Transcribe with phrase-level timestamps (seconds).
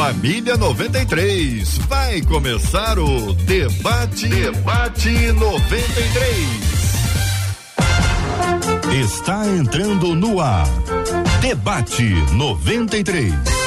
[0.00, 1.76] Família 93.
[1.86, 6.36] Vai começar o Debate Debate 93.
[8.98, 10.66] Está entrando no ar.
[11.42, 13.59] Debate 93.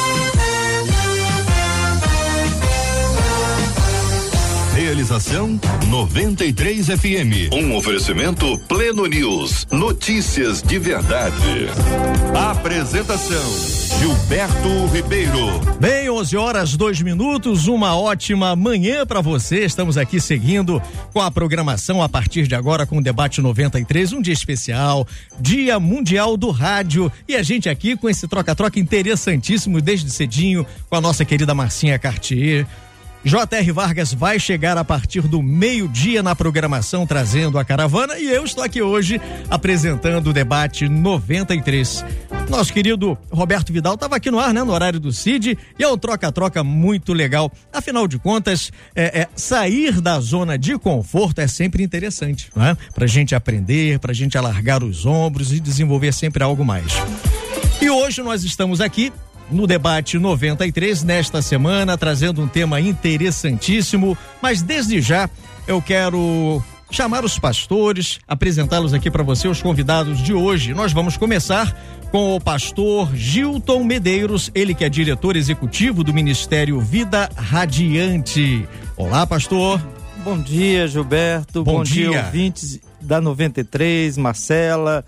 [4.93, 7.51] Realização 93 FM.
[7.51, 9.65] Um oferecimento Pleno News.
[9.71, 11.65] Notícias de verdade.
[12.51, 13.41] Apresentação
[13.97, 15.59] Gilberto Ribeiro.
[15.79, 19.65] Bem, 11 horas, dois minutos, uma ótima manhã para você.
[19.65, 20.79] Estamos aqui seguindo
[21.11, 25.07] com a programação a partir de agora com o Debate 93, um dia especial,
[25.39, 27.11] Dia Mundial do Rádio.
[27.27, 31.97] E a gente aqui com esse troca-troca interessantíssimo desde cedinho com a nossa querida Marcinha
[31.97, 32.67] Cartier.
[33.25, 33.71] J.R.
[33.71, 38.61] Vargas vai chegar a partir do meio-dia na programação trazendo a caravana e eu estou
[38.61, 42.03] aqui hoje apresentando o debate 93.
[42.49, 45.87] Nosso querido Roberto Vidal estava aqui no ar, né, no horário do CID, e é
[45.87, 47.49] um troca-troca muito legal.
[47.71, 52.75] Afinal de contas, é, é, sair da zona de conforto é sempre interessante, né?
[52.93, 56.91] Pra gente aprender, pra gente alargar os ombros e desenvolver sempre algo mais.
[57.81, 59.13] E hoje nós estamos aqui
[59.51, 65.29] no debate 93 nesta semana, trazendo um tema interessantíssimo, mas desde já
[65.67, 66.61] eu quero
[66.93, 70.73] chamar os pastores, apresentá-los aqui para você, os convidados de hoje.
[70.73, 71.75] Nós vamos começar
[72.11, 78.67] com o pastor Gilton Medeiros, ele que é diretor executivo do Ministério Vida Radiante.
[78.95, 79.81] Olá, pastor.
[80.23, 81.63] Bom dia, Gilberto.
[81.63, 82.11] Bom, Bom dia.
[82.11, 85.03] dia, ouvintes da 93, Marcela,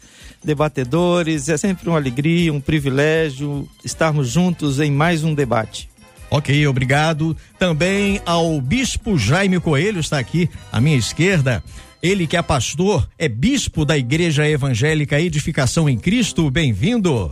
[0.45, 1.49] debatedores.
[1.49, 5.89] É sempre uma alegria, um privilégio estarmos juntos em mais um debate.
[6.29, 7.35] Ok, obrigado.
[7.59, 11.63] Também ao Bispo Jaime Coelho, está aqui à minha esquerda.
[12.01, 16.51] Ele que é pastor, é bispo da Igreja Evangélica Edificação em Cristo.
[16.51, 17.31] Bem-vindo.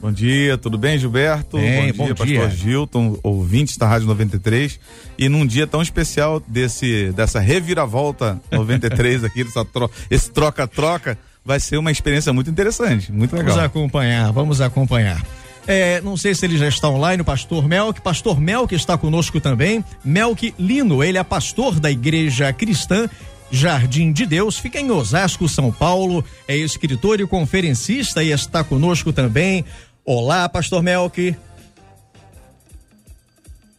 [0.00, 1.56] Bom dia, tudo bem, Gilberto?
[1.56, 2.40] Bem, bom, bom dia, dia.
[2.40, 4.78] pastor Gilton, ouvinte da Rádio 93.
[5.18, 11.60] E num dia tão especial desse dessa reviravolta 93 aqui, dessa tro, esse troca-troca, vai
[11.60, 13.54] ser uma experiência muito interessante, muito legal.
[13.54, 15.22] Vamos acompanhar, vamos acompanhar.
[15.66, 18.00] É, não sei se ele já está online, o pastor Melk.
[18.00, 19.84] Pastor Melk está conosco também.
[20.04, 23.08] Melk Lino, ele é pastor da Igreja Cristã
[23.50, 26.24] Jardim de Deus, fica em Osasco, São Paulo.
[26.48, 29.64] É escritor e conferencista e está conosco também.
[30.04, 31.36] Olá, pastor Melk.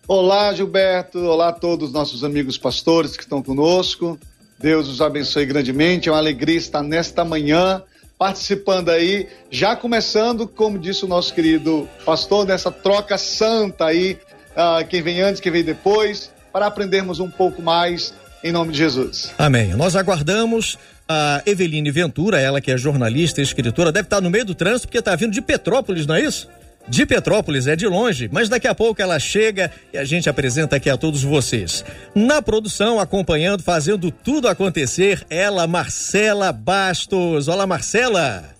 [0.07, 1.19] Olá, Gilberto.
[1.19, 4.19] Olá a todos os nossos amigos pastores que estão conosco.
[4.59, 6.09] Deus os abençoe grandemente.
[6.09, 7.83] É uma alegria estar nesta manhã
[8.17, 14.17] participando aí, já começando, como disse o nosso querido pastor, nessa troca santa aí,
[14.51, 18.77] uh, quem vem antes, quem vem depois, para aprendermos um pouco mais em nome de
[18.77, 19.33] Jesus.
[19.37, 19.73] Amém.
[19.75, 20.77] Nós aguardamos
[21.07, 24.87] a Eveline Ventura, ela que é jornalista e escritora, deve estar no meio do trânsito
[24.87, 26.47] porque está vindo de Petrópolis, não é isso?
[26.87, 30.75] De Petrópolis, é de longe, mas daqui a pouco ela chega e a gente apresenta
[30.75, 31.83] aqui a todos vocês.
[32.13, 37.47] Na produção, acompanhando, fazendo tudo acontecer, ela, Marcela Bastos.
[37.47, 38.55] Olá, Marcela.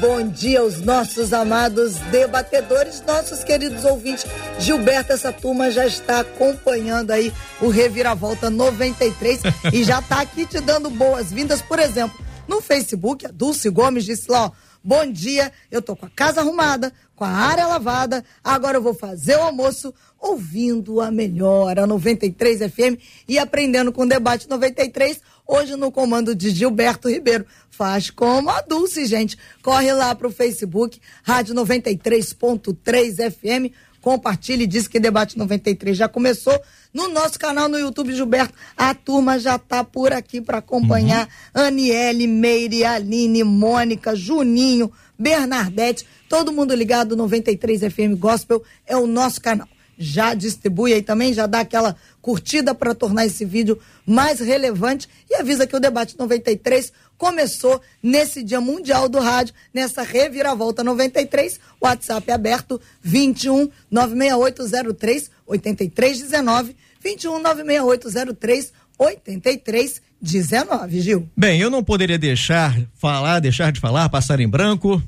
[0.00, 4.24] Bom dia aos nossos amados debatedores, nossos queridos ouvintes.
[4.58, 9.42] Gilberto, essa turma já está acompanhando aí o Reviravolta 93
[9.72, 11.60] e já está aqui te dando boas-vindas.
[11.60, 14.50] Por exemplo, no Facebook, a Dulce Gomes disse lá, ó,
[14.84, 18.94] Bom dia, eu tô com a casa arrumada, com a área lavada, agora eu vou
[18.94, 22.98] fazer o almoço ouvindo a melhor, a 93 FM
[23.28, 27.46] e aprendendo com o debate 93, hoje no comando de Gilberto Ribeiro.
[27.70, 29.36] Faz como a Dulce, gente.
[29.62, 36.60] Corre lá pro Facebook, Rádio 93.3 FM, compartilhe, diz que debate 93 já começou
[36.92, 38.54] no nosso canal no YouTube, Gilberto.
[38.76, 41.28] A turma já tá por aqui para acompanhar.
[41.54, 41.62] Uhum.
[41.62, 49.40] Aniele, Meire, Aline, Mônica, Juninho, Bernardete, todo mundo ligado 93 FM Gospel é o nosso
[49.40, 49.68] canal.
[50.02, 55.36] Já distribui aí também, já dá aquela curtida para tornar esse vídeo mais relevante e
[55.36, 61.60] avisa que o debate 93 começou nesse Dia Mundial do Rádio, nessa reviravolta 93.
[61.80, 71.28] WhatsApp é aberto 21 96803 8319 21 96803 8319, Gil.
[71.36, 75.02] Bem, eu não poderia deixar falar, deixar de falar, passar em branco.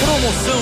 [0.00, 0.60] Promoção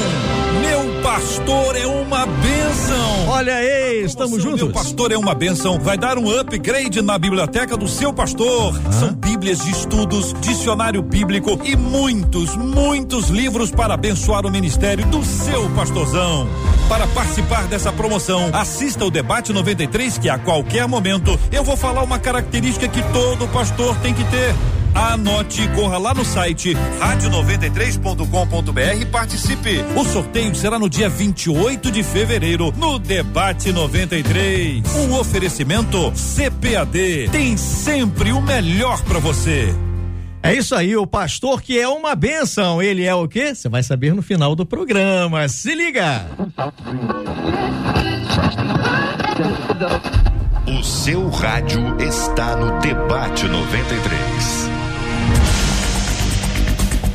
[0.60, 3.25] Meu Pastor é uma benção.
[3.36, 4.62] Olha aí, estamos juntos.
[4.62, 5.78] Meu Pastor é uma benção.
[5.78, 8.72] Vai dar um upgrade na biblioteca do seu pastor.
[8.90, 15.22] São bíblias de estudos, dicionário bíblico e muitos, muitos livros para abençoar o ministério do
[15.22, 16.48] seu pastorzão.
[16.88, 22.02] Para participar dessa promoção, assista o debate 93 que a qualquer momento eu vou falar
[22.04, 24.54] uma característica que todo pastor tem que ter
[24.96, 29.84] Anote e corra lá no site rádio93.com.br e participe.
[29.94, 33.25] O sorteio será no dia 28 de fevereiro, no Debate
[33.72, 34.82] 93.
[34.96, 37.28] Um oferecimento CPAD.
[37.30, 39.74] Tem sempre o melhor para você.
[40.42, 42.80] É isso aí, o pastor que é uma benção.
[42.80, 43.54] Ele é o quê?
[43.54, 45.48] Você vai saber no final do programa.
[45.48, 46.26] Se liga!
[50.66, 54.76] O seu rádio está no Debate 93.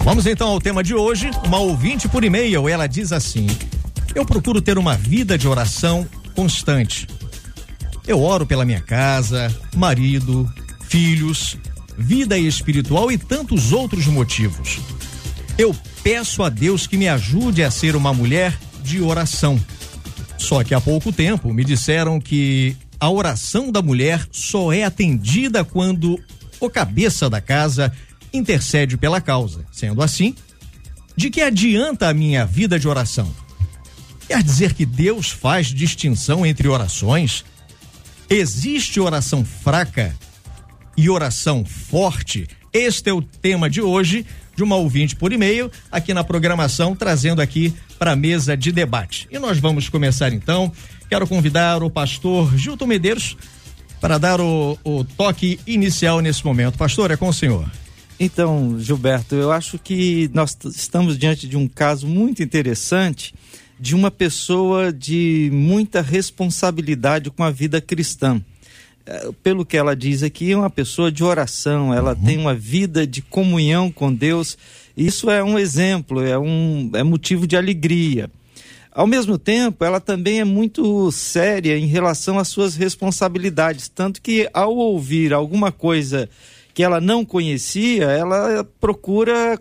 [0.03, 1.29] Vamos então ao tema de hoje.
[1.45, 3.47] Uma ouvinte por e-mail, ela diz assim:
[4.13, 7.07] Eu procuro ter uma vida de oração constante.
[8.05, 10.51] Eu oro pela minha casa, marido,
[10.87, 11.57] filhos,
[11.97, 14.79] vida espiritual e tantos outros motivos.
[15.57, 19.59] Eu peço a Deus que me ajude a ser uma mulher de oração.
[20.37, 25.63] Só que há pouco tempo me disseram que a oração da mulher só é atendida
[25.63, 26.19] quando
[26.59, 27.93] o cabeça da casa
[28.33, 29.65] intercede pela causa.
[29.71, 30.35] Sendo assim,
[31.15, 33.31] de que adianta a minha vida de oração?
[34.31, 37.43] Quer dizer que Deus faz distinção entre orações?
[38.29, 40.15] Existe oração fraca
[40.95, 42.47] e oração forte?
[42.71, 44.25] Este é o tema de hoje
[44.55, 49.27] de uma ouvinte por e-mail aqui na programação, trazendo aqui para a mesa de debate.
[49.29, 50.71] E nós vamos começar então
[51.09, 53.35] Quero convidar o pastor Gilton Medeiros
[53.99, 56.77] para dar o, o toque inicial nesse momento.
[56.77, 57.69] Pastor, é com o senhor.
[58.17, 63.33] Então, Gilberto, eu acho que nós estamos diante de um caso muito interessante
[63.81, 68.39] de uma pessoa de muita responsabilidade com a vida cristã.
[69.03, 72.23] É, pelo que ela diz aqui, é uma pessoa de oração, ela uhum.
[72.23, 74.55] tem uma vida de comunhão com Deus.
[74.95, 78.29] Isso é um exemplo, é um é motivo de alegria.
[78.91, 84.47] Ao mesmo tempo, ela também é muito séria em relação às suas responsabilidades, tanto que
[84.53, 86.29] ao ouvir alguma coisa
[86.71, 89.59] que ela não conhecia, ela procura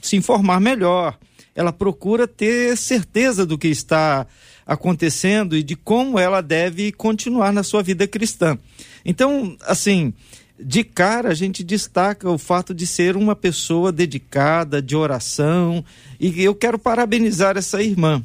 [0.00, 1.16] se informar melhor,
[1.54, 4.26] ela procura ter certeza do que está
[4.66, 8.58] acontecendo e de como ela deve continuar na sua vida cristã.
[9.04, 10.14] Então, assim,
[10.58, 15.84] de cara a gente destaca o fato de ser uma pessoa dedicada, de oração,
[16.18, 18.24] e eu quero parabenizar essa irmã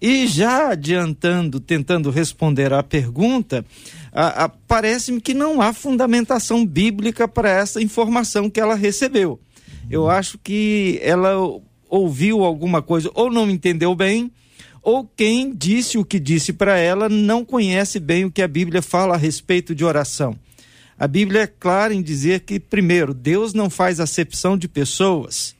[0.00, 3.64] e já adiantando, tentando responder à pergunta,
[4.66, 9.40] parece-me que não há fundamentação bíblica para essa informação que ela recebeu.
[9.90, 11.30] Eu acho que ela
[11.88, 14.30] ouviu alguma coisa ou não entendeu bem,
[14.82, 18.80] ou quem disse o que disse para ela não conhece bem o que a Bíblia
[18.80, 20.38] fala a respeito de oração.
[20.98, 25.54] A Bíblia é clara em dizer que, primeiro, Deus não faz acepção de pessoas.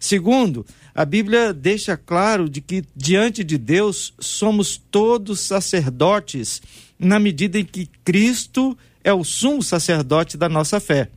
[0.00, 0.64] Segundo,
[0.94, 6.62] a Bíblia deixa claro de que diante de Deus somos todos sacerdotes
[6.98, 11.10] na medida em que Cristo é o sumo sacerdote da nossa fé.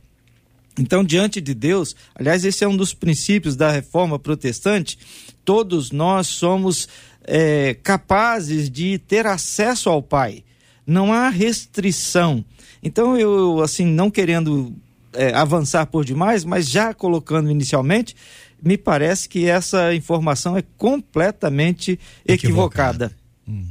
[0.78, 4.98] Então, diante de Deus, aliás, esse é um dos princípios da reforma protestante,
[5.44, 6.88] todos nós somos
[7.24, 10.42] é, capazes de ter acesso ao Pai.
[10.86, 12.44] Não há restrição.
[12.82, 14.74] Então, eu, assim, não querendo
[15.12, 18.16] é, avançar por demais, mas já colocando inicialmente,
[18.62, 23.06] me parece que essa informação é completamente equivocada.
[23.06, 23.16] equivocada.
[23.46, 23.66] Hum.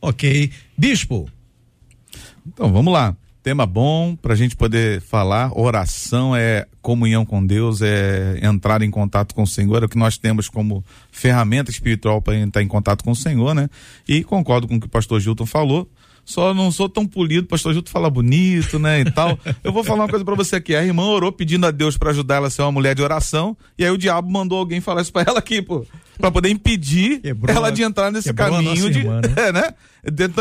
[0.00, 0.50] Ok.
[0.76, 1.28] Bispo.
[2.46, 3.16] Então, vamos lá.
[3.46, 5.56] Tema bom para a gente poder falar.
[5.56, 9.96] Oração é comunhão com Deus, é entrar em contato com o Senhor, é o que
[9.96, 13.70] nós temos como ferramenta espiritual para entrar em contato com o Senhor, né?
[14.08, 15.88] E concordo com o que o pastor Gilton falou
[16.26, 19.38] só não sou tão polido, pastor Gilto fala bonito, né, e tal.
[19.62, 20.74] Eu vou falar uma coisa para você aqui.
[20.74, 23.56] A irmã orou pedindo a Deus para ajudar ela a ser uma mulher de oração,
[23.78, 25.86] e aí o diabo mandou alguém falar isso para ela aqui, pô,
[26.18, 29.34] para poder impedir quebrou ela de entrar nesse caminho de, irmã, né?
[29.46, 29.74] É, né?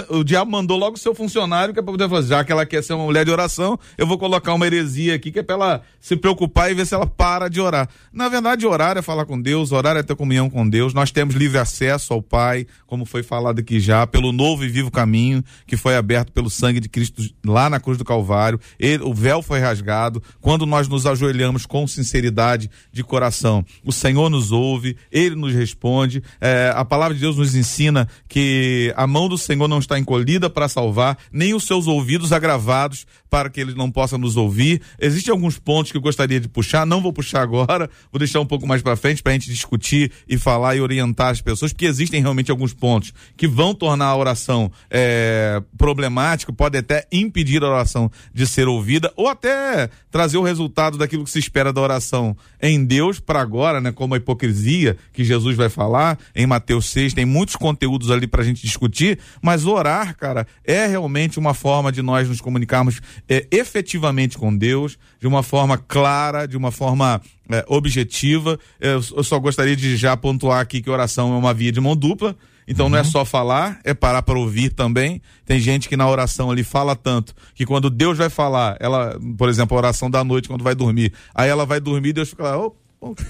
[0.09, 2.65] O diabo mandou logo o seu funcionário, que é pra poder fazer, já que ela
[2.65, 5.55] quer ser uma mulher de oração, eu vou colocar uma heresia aqui, que é pra
[5.55, 7.89] ela se preocupar e ver se ela para de orar.
[8.13, 10.93] Na verdade, orar é falar com Deus, orar é ter comunhão com Deus.
[10.93, 14.91] Nós temos livre acesso ao Pai, como foi falado aqui já, pelo novo e vivo
[14.91, 18.59] caminho que foi aberto pelo sangue de Cristo lá na cruz do Calvário.
[18.79, 20.21] Ele, o véu foi rasgado.
[20.39, 26.21] Quando nós nos ajoelhamos com sinceridade de coração, o Senhor nos ouve, Ele nos responde.
[26.39, 29.97] É, a palavra de Deus nos ensina que a mão do Senhor Senhor não está
[29.97, 34.81] encolhida para salvar, nem os seus ouvidos agravados para que ele não possa nos ouvir.
[34.97, 38.45] Existem alguns pontos que eu gostaria de puxar, não vou puxar agora, vou deixar um
[38.45, 41.85] pouco mais para frente para a gente discutir e falar e orientar as pessoas, porque
[41.85, 47.67] existem realmente alguns pontos que vão tornar a oração é, problemático, pode até impedir a
[47.67, 52.37] oração de ser ouvida ou até trazer o resultado daquilo que se espera da oração
[52.61, 53.91] em Deus para agora, né?
[53.91, 58.41] Como a hipocrisia que Jesus vai falar em Mateus 6, tem muitos conteúdos ali para
[58.41, 63.47] a gente discutir, mas orar, cara, é realmente uma forma de nós nos comunicarmos é,
[63.51, 68.59] efetivamente com Deus, de uma forma clara, de uma forma é, objetiva.
[68.79, 71.95] Eu, eu só gostaria de já pontuar aqui que oração é uma via de mão
[71.95, 72.35] dupla.
[72.67, 72.93] Então uhum.
[72.93, 75.21] não é só falar, é parar para ouvir também.
[75.45, 79.49] Tem gente que na oração ali fala tanto que quando Deus vai falar, ela, por
[79.49, 82.57] exemplo, a oração da noite quando vai dormir, aí ela vai dormir, Deus fica lá,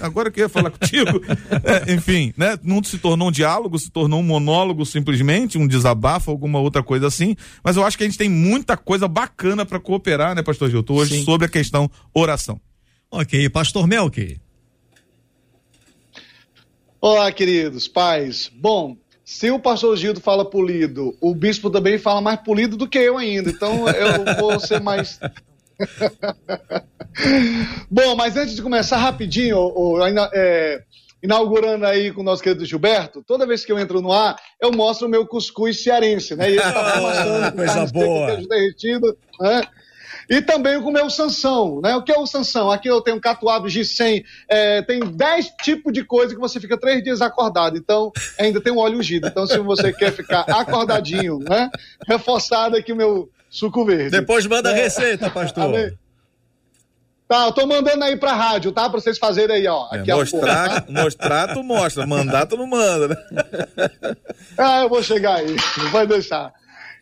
[0.00, 1.20] agora que eu ia falar contigo.
[1.64, 2.58] É, enfim, né?
[2.62, 7.06] Não se tornou um diálogo, se tornou um monólogo simplesmente, um desabafo, alguma outra coisa
[7.06, 7.36] assim.
[7.62, 10.94] Mas eu acho que a gente tem muita coisa bacana para cooperar, né, Pastor Gilto,
[10.94, 11.24] hoje Sim.
[11.24, 12.60] sobre a questão oração.
[13.10, 14.40] Ok, Pastor Melk.
[17.00, 18.50] Olá, queridos pais.
[18.52, 22.98] Bom, se o pastor Gildo fala polido, o bispo também fala mais polido do que
[22.98, 23.50] eu ainda.
[23.50, 25.18] Então eu vou ser mais.
[27.90, 29.72] Bom, mas antes de começar rapidinho,
[30.34, 30.82] é,
[31.22, 34.72] inaugurando aí com o nosso querido Gilberto, toda vez que eu entro no ar, eu
[34.72, 36.50] mostro o meu cuscuz cearense, né?
[36.50, 38.36] E ele tá mostrando coisa boa.
[38.48, 39.62] derretido, né?
[40.28, 41.94] E também com o meu Sansão, né?
[41.94, 42.70] O que é o Sansão?
[42.70, 47.02] Aqui eu tenho catuaba G100, é, tem 10 tipos de coisa que você fica três
[47.02, 47.76] dias acordado.
[47.76, 49.28] Então, ainda tem um óleo ungido.
[49.28, 51.70] Então, se você quer ficar acordadinho, né?
[52.08, 54.10] Reforçado aqui o meu suco verde.
[54.10, 54.82] Depois manda a é.
[54.82, 55.96] receita, pastor.
[57.28, 58.88] Tá, eu tô mandando aí pra rádio, tá?
[58.88, 59.88] Pra vocês fazerem aí, ó.
[59.92, 61.02] É, aqui é, mostrar, pouco, tá?
[61.02, 62.06] mostrar, tu mostra.
[62.06, 63.16] Mandar, tu não manda, né?
[64.56, 65.56] ah, eu vou chegar aí.
[65.78, 66.52] Não vai deixar.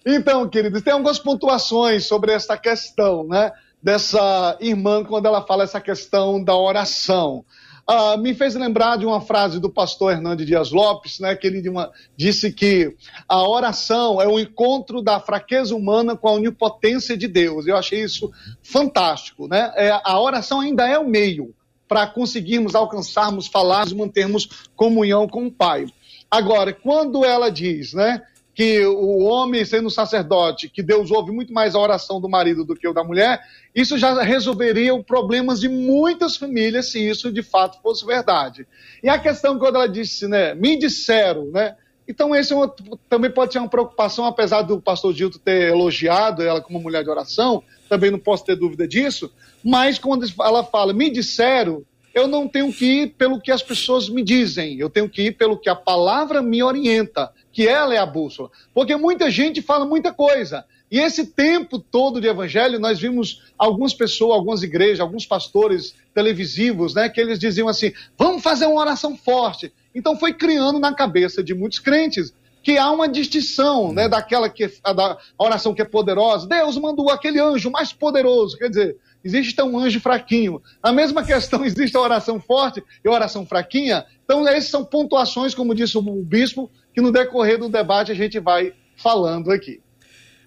[0.06, 3.52] Então, queridos, tem algumas pontuações sobre essa questão, né?
[3.82, 7.44] Dessa irmã, quando ela fala essa questão da oração.
[7.88, 11.68] Uh, me fez lembrar de uma frase do pastor Hernandes Dias Lopes, né, que ele
[11.68, 12.96] uma, disse que
[13.28, 17.66] a oração é o encontro da fraqueza humana com a onipotência de Deus.
[17.66, 19.46] Eu achei isso fantástico.
[19.46, 19.70] Né?
[19.76, 21.54] É, a oração ainda é o meio
[21.86, 25.86] para conseguirmos alcançarmos, falarmos, mantermos comunhão com o Pai.
[26.30, 28.22] Agora, quando ela diz, né,
[28.54, 32.76] que o homem sendo sacerdote, que Deus ouve muito mais a oração do marido do
[32.76, 33.42] que o da mulher,
[33.74, 38.66] isso já resolveria problemas de muitas famílias se isso de fato fosse verdade.
[39.02, 41.74] E a questão quando ela disse, né, me disseram, né,
[42.06, 42.72] então esse é uma,
[43.08, 47.10] também pode ser uma preocupação, apesar do pastor Gilto ter elogiado ela como mulher de
[47.10, 49.32] oração, também não posso ter dúvida disso,
[49.64, 51.82] mas quando ela fala, me disseram,
[52.14, 55.32] eu não tenho que ir pelo que as pessoas me dizem, eu tenho que ir
[55.32, 58.50] pelo que a palavra me orienta que ela é a bússola.
[58.74, 60.64] Porque muita gente fala muita coisa.
[60.90, 66.94] E esse tempo todo de evangelho, nós vimos algumas pessoas, algumas igrejas, alguns pastores televisivos,
[66.94, 69.72] né, que eles diziam assim: vamos fazer uma oração forte.
[69.94, 74.66] Então foi criando na cabeça de muitos crentes que há uma distinção, né, daquela que
[74.82, 76.48] da oração que é poderosa.
[76.48, 80.60] Deus mandou aquele anjo mais poderoso, quer dizer, existe um anjo fraquinho.
[80.82, 84.04] A mesma questão existe a oração forte e a oração fraquinha.
[84.24, 88.38] Então essas são pontuações, como disse o bispo, que no decorrer do debate a gente
[88.38, 89.80] vai falando aqui.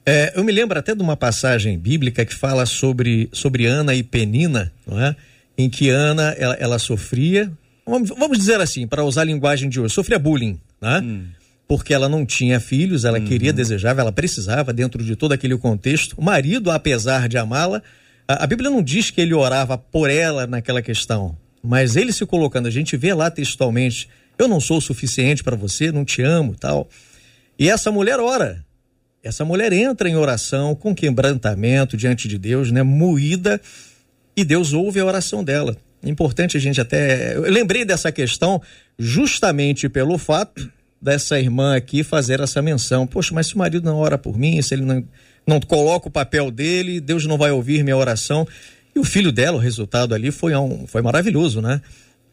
[0.06, 4.02] É, eu me lembro até de uma passagem bíblica que fala sobre, sobre Ana e
[4.02, 5.14] Penina, não é?
[5.58, 7.52] em que Ana ela, ela sofria,
[7.86, 11.02] vamos, vamos, dizer assim, para usar a linguagem de hoje, sofria bullying, né?
[11.04, 11.26] Hum.
[11.68, 13.26] porque ela não tinha filhos, ela uhum.
[13.26, 16.16] queria, desejava, ela precisava, dentro de todo aquele contexto.
[16.18, 17.82] O marido, apesar de amá-la,
[18.28, 22.26] a, a Bíblia não diz que ele orava por ela naquela questão, mas ele se
[22.26, 26.22] colocando, a gente vê lá textualmente eu não sou o suficiente para você, não te
[26.22, 26.88] amo, tal.
[27.58, 28.64] E essa mulher ora.
[29.24, 33.60] Essa mulher entra em oração com quebrantamento diante de Deus, né, moída,
[34.36, 35.76] e Deus ouve a oração dela.
[36.04, 38.62] Importante a gente até, eu lembrei dessa questão
[38.98, 43.08] justamente pelo fato dessa irmã aqui fazer essa menção.
[43.08, 45.04] Poxa, mas se o marido não ora por mim, se ele não,
[45.48, 48.46] não coloca o papel dele, Deus não vai ouvir minha oração.
[48.94, 51.82] E o filho dela, o resultado ali foi, um, foi maravilhoso, né?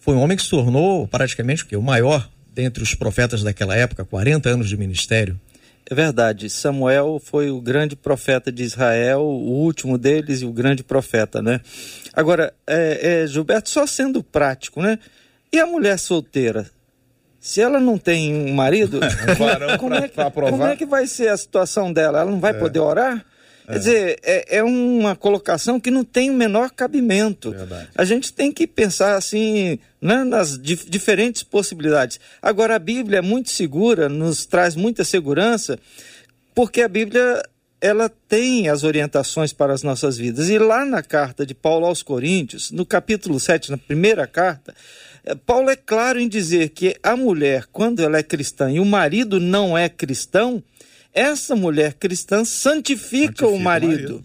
[0.04, 4.50] foi um homem que se tornou praticamente o maior dentre os profetas daquela época, 40
[4.50, 5.40] anos de ministério.
[5.90, 10.84] É verdade, Samuel foi o grande profeta de Israel, o último deles e o grande
[10.84, 11.58] profeta, né?
[12.12, 14.98] Agora, é, é, Gilberto, só sendo prático, né?
[15.50, 16.66] E a mulher solteira?
[17.44, 19.00] Se ela não tem um marido,
[19.78, 20.16] como, é que,
[20.50, 22.20] como, é que, vai ser a situação dela?
[22.20, 22.54] Ela não vai é.
[22.54, 23.22] poder orar?
[23.66, 27.50] Quer dizer, é, é, uma colocação que não tem o menor cabimento.
[27.50, 27.90] Verdade.
[27.94, 32.18] A gente tem que pensar assim né, nas dif diferentes possibilidades.
[32.40, 35.78] Agora, a Bíblia é muito segura, nos traz muita segurança,
[36.54, 37.42] porque a Bíblia
[37.78, 40.48] ela tem as orientações para as nossas vidas.
[40.48, 44.74] E lá na carta de Paulo aos Coríntios, no capítulo 7, na primeira carta,
[45.46, 49.40] Paulo é claro em dizer que a mulher, quando ela é cristã e o marido
[49.40, 50.62] não é cristão,
[51.12, 54.22] essa mulher cristã santifica, Santifica o o marido.
[54.22, 54.24] marido.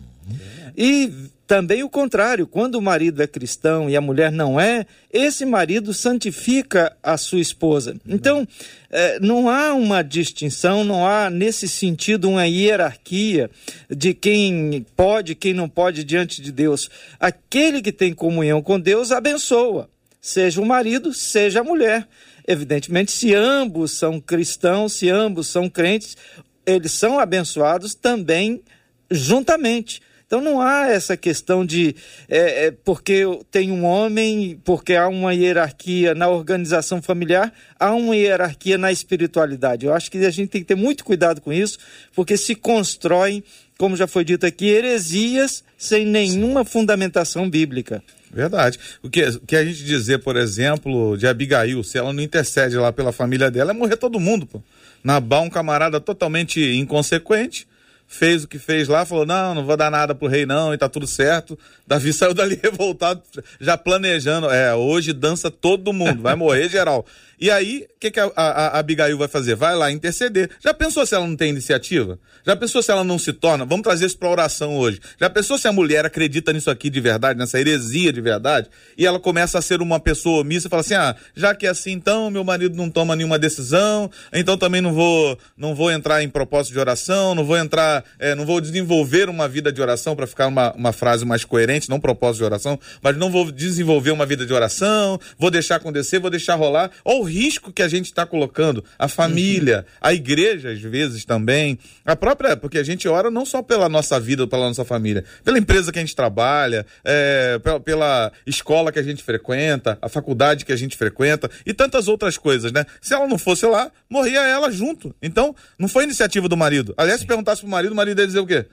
[0.76, 5.46] E também o contrário, quando o marido é cristão e a mulher não é, esse
[5.46, 7.96] marido santifica a sua esposa.
[8.08, 8.48] Então,
[8.92, 13.50] eh, não há uma distinção, não há nesse sentido uma hierarquia
[13.90, 16.88] de quem pode, quem não pode diante de Deus.
[17.20, 19.90] Aquele que tem comunhão com Deus abençoa,
[20.22, 22.08] seja o marido, seja a mulher.
[22.48, 26.18] Evidentemente, se ambos são cristãos, se ambos são crentes,
[26.66, 28.62] eles são abençoados também
[29.10, 30.02] juntamente.
[30.30, 31.96] Então não há essa questão de
[32.28, 38.16] é, é, porque tem um homem, porque há uma hierarquia na organização familiar, há uma
[38.16, 39.88] hierarquia na espiritualidade.
[39.88, 41.80] Eu acho que a gente tem que ter muito cuidado com isso,
[42.14, 43.44] porque se constroem,
[43.76, 48.04] como já foi dito aqui, heresias sem nenhuma fundamentação bíblica.
[48.32, 48.80] Verdade.
[49.02, 52.94] O que, que a gente dizer, por exemplo, de Abigail, se ela não intercede lá
[52.94, 54.62] pela família dela, é morrer todo mundo, pô.
[55.04, 57.66] Um camarada totalmente inconsequente,
[58.08, 60.78] fez o que fez lá, falou: não, não vou dar nada pro rei, não, e
[60.78, 61.58] tá tudo certo.
[61.88, 63.22] Davi saiu dali revoltado,
[63.62, 64.50] já planejando.
[64.50, 67.06] É, hoje dança todo mundo, vai morrer geral.
[67.40, 69.56] E aí, o que, que a, a, a Abigail vai fazer?
[69.56, 70.50] Vai lá interceder.
[70.60, 72.20] Já pensou se ela não tem iniciativa?
[72.46, 73.66] Já pensou se ela não se torna?
[73.66, 75.00] Vamos trazer isso para oração hoje.
[75.20, 78.68] Já pensou se a mulher acredita nisso aqui de verdade, nessa heresia de verdade?
[78.98, 81.70] E ela começa a ser uma pessoa omissa e fala assim: ah, já que é
[81.70, 86.22] assim, então meu marido não toma nenhuma decisão, então também não vou, não vou entrar
[86.22, 90.16] em propósito de oração, não vou entrar, é, não vou desenvolver uma vida de oração
[90.16, 94.12] para ficar uma, uma frase mais coerente, não propósito de oração, mas não vou desenvolver
[94.12, 96.92] uma vida de oração, vou deixar acontecer, vou deixar rolar.
[97.06, 101.80] Olha o risco que a gente está colocando, a família, a igreja às vezes também,
[102.06, 105.58] a própria, porque a gente ora não só pela nossa vida, pela nossa família, pela
[105.58, 110.66] empresa que a gente trabalha, é, pela, pela escola que a gente frequenta, a faculdade
[110.66, 112.86] que a gente frequenta e tantas outras coisas, né?
[113.00, 115.16] Se ela não fosse lá, morria ela junto.
[115.22, 116.94] Então, não foi iniciativa do marido.
[116.98, 118.66] Aliás, se perguntasse pro marido, o marido ia dizer o quê?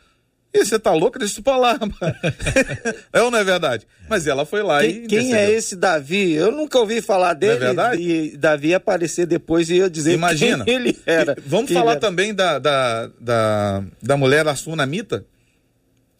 [0.64, 1.18] Você tá louco?
[1.18, 1.78] Deixa isso pra lá,
[3.12, 3.86] é ou não é verdade?
[4.08, 5.06] Mas ela foi lá Quem, e.
[5.06, 5.58] quem é intercedeu.
[5.58, 6.32] esse Davi?
[6.32, 7.58] Eu nunca ouvi falar dele.
[7.58, 8.00] verdade?
[8.02, 10.64] E Davi aparecer depois e eu dizer Imagina.
[10.64, 11.34] quem ele era.
[11.38, 12.00] E Vamos falar era.
[12.00, 15.24] também da, da, da, da mulher Assunamita,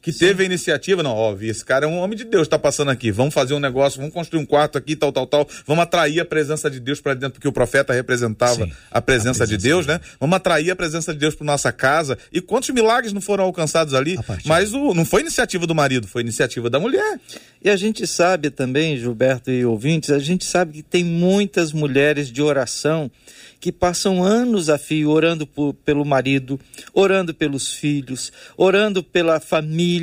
[0.07, 2.57] que teve a iniciativa, não, ó, vi, esse cara é um homem de Deus, tá
[2.57, 5.83] passando aqui, vamos fazer um negócio, vamos construir um quarto aqui, tal, tal, tal, vamos
[5.83, 9.47] atrair a presença de Deus para dentro, porque o profeta representava Sim, a, presença a
[9.47, 10.01] de presença Deus, de né?
[10.21, 12.17] Vamos atrair a presença de Deus para nossa casa.
[12.33, 14.17] E quantos milagres não foram alcançados ali?
[14.45, 17.19] Mas o, não foi iniciativa do marido, foi iniciativa da mulher.
[17.61, 22.31] E a gente sabe também, Gilberto e ouvintes, a gente sabe que tem muitas mulheres
[22.31, 23.11] de oração
[23.59, 26.61] que passam anos a fio orando por- pelo marido,
[26.93, 29.96] orando pelos filhos, orando pela família,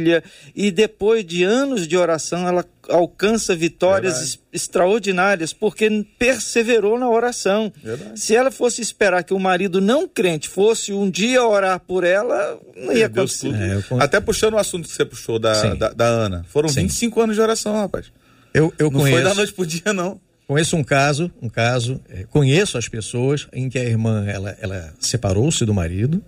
[0.55, 7.71] e depois de anos de oração ela alcança vitórias es- extraordinárias porque perseverou na oração.
[7.81, 8.19] Verdade.
[8.19, 12.59] Se ela fosse esperar que o marido não crente fosse um dia orar por ela,
[12.75, 13.53] não ia Perdeu acontecer.
[13.53, 16.45] É, Até puxando o assunto que você puxou da, da, da Ana.
[16.49, 16.81] Foram Sim.
[16.81, 18.07] 25 anos de oração, rapaz.
[18.53, 19.15] Eu, eu Não conheço.
[19.17, 20.19] foi da noite pro dia, não.
[20.45, 24.93] Conheço um caso, um caso, eh, conheço as pessoas em que a irmã ela, ela
[24.99, 26.21] separou-se do marido.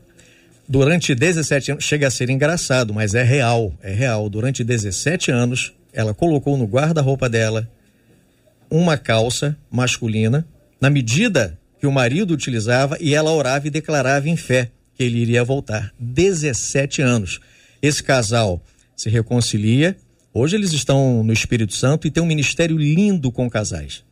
[0.67, 4.27] Durante 17 anos, chega a ser engraçado, mas é real, é real.
[4.29, 7.69] Durante 17 anos, ela colocou no guarda-roupa dela
[8.69, 10.45] uma calça masculina,
[10.81, 15.19] na medida que o marido utilizava, e ela orava e declarava em fé que ele
[15.19, 15.93] iria voltar.
[15.99, 17.39] 17 anos.
[17.81, 18.61] Esse casal
[18.95, 19.95] se reconcilia.
[20.33, 24.03] Hoje eles estão no Espírito Santo e tem um ministério lindo com casais.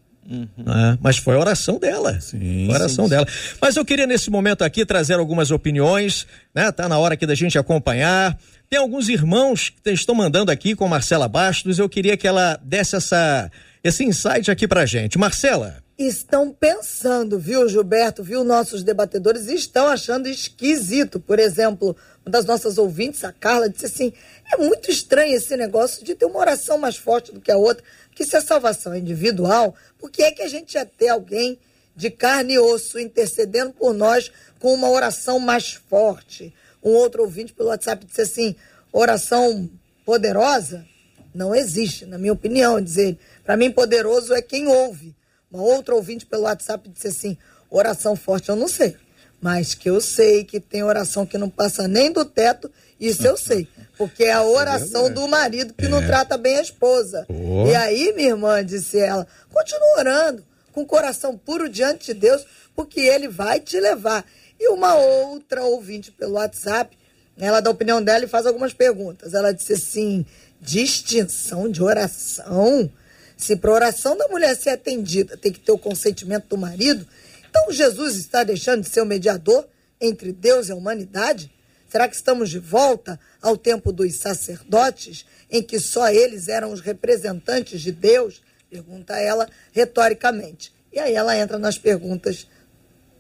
[0.58, 0.98] Né?
[1.02, 2.20] Mas foi a oração dela.
[2.20, 3.28] Sim, Foi a oração sim, dela.
[3.62, 6.72] Mas eu queria nesse momento aqui trazer algumas opiniões, né?
[6.72, 8.38] Tá na hora aqui da gente acompanhar.
[8.70, 11.78] Tem alguns irmãos que estão mandando aqui com Marcela Bastos.
[11.78, 13.52] Eu queria que ela desse essa,
[13.84, 15.18] esse insight aqui pra gente.
[15.18, 15.84] Marcela.
[15.96, 21.20] estão pensando, viu, Gilberto, viu, nossos debatedores, estão achando esquisito.
[21.20, 24.14] Por exemplo, uma das nossas ouvintes, a Carla, disse assim:
[24.52, 27.84] é muito estranho esse negócio de ter uma oração mais forte do que a outra,
[28.14, 31.60] que se a salvação é individual, por que é que a gente ia ter alguém
[31.96, 36.54] de carne e osso intercedendo por nós com uma oração mais forte?
[36.84, 38.56] Um outro ouvinte pelo WhatsApp disse assim:
[38.92, 39.70] oração
[40.06, 40.86] poderosa?
[41.34, 43.20] Não existe, na minha opinião, dizer ele.
[43.44, 45.16] Para mim, poderoso é quem ouve.
[45.52, 47.38] Uma outra ouvinte pelo WhatsApp disse assim:
[47.70, 48.96] oração forte eu não sei,
[49.42, 52.72] mas que eu sei que tem oração que não passa nem do teto,
[53.08, 53.68] isso eu sei.
[53.98, 57.26] Porque é a oração do marido que não trata bem a esposa.
[57.28, 57.68] Pô.
[57.68, 62.46] E aí, minha irmã, disse ela, continua orando, com o coração puro diante de Deus,
[62.76, 64.26] porque ele vai te levar.
[64.60, 66.98] E uma outra ouvinte pelo WhatsApp,
[67.38, 69.34] ela dá a opinião dela e faz algumas perguntas.
[69.34, 70.26] Ela disse assim:
[70.60, 72.92] distinção de oração?
[73.36, 77.06] Se para oração da mulher ser atendida tem que ter o consentimento do marido,
[77.50, 79.68] então Jesus está deixando de ser o mediador
[80.00, 81.52] entre Deus e a humanidade?
[81.94, 86.82] Será que estamos de volta ao tempo dos sacerdotes, em que só eles eram os
[86.82, 88.42] representantes de Deus?
[88.68, 90.74] Pergunta ela retoricamente.
[90.92, 92.48] E aí ela entra nas perguntas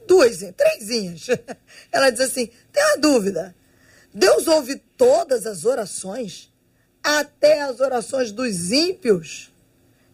[0.07, 1.27] duas, trêsinhas.
[1.93, 3.55] Ela diz assim: tem uma dúvida.
[4.11, 6.51] Deus ouve todas as orações,
[7.03, 9.53] até as orações dos ímpios.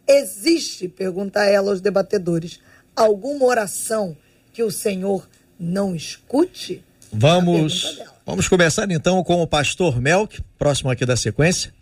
[0.05, 2.59] Existe, pergunta ela aos debatedores,
[2.93, 4.17] alguma oração
[4.51, 6.83] que o Senhor não escute?
[7.11, 11.73] Vamos, vamos começar então com o pastor Melk, próximo aqui da sequência.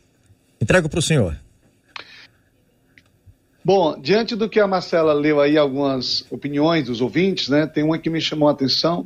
[0.62, 1.38] Entrego para o senhor.
[3.64, 7.68] Bom, diante do que a Marcela leu aí, algumas opiniões dos ouvintes, né?
[7.68, 9.06] Tem uma que me chamou a atenção,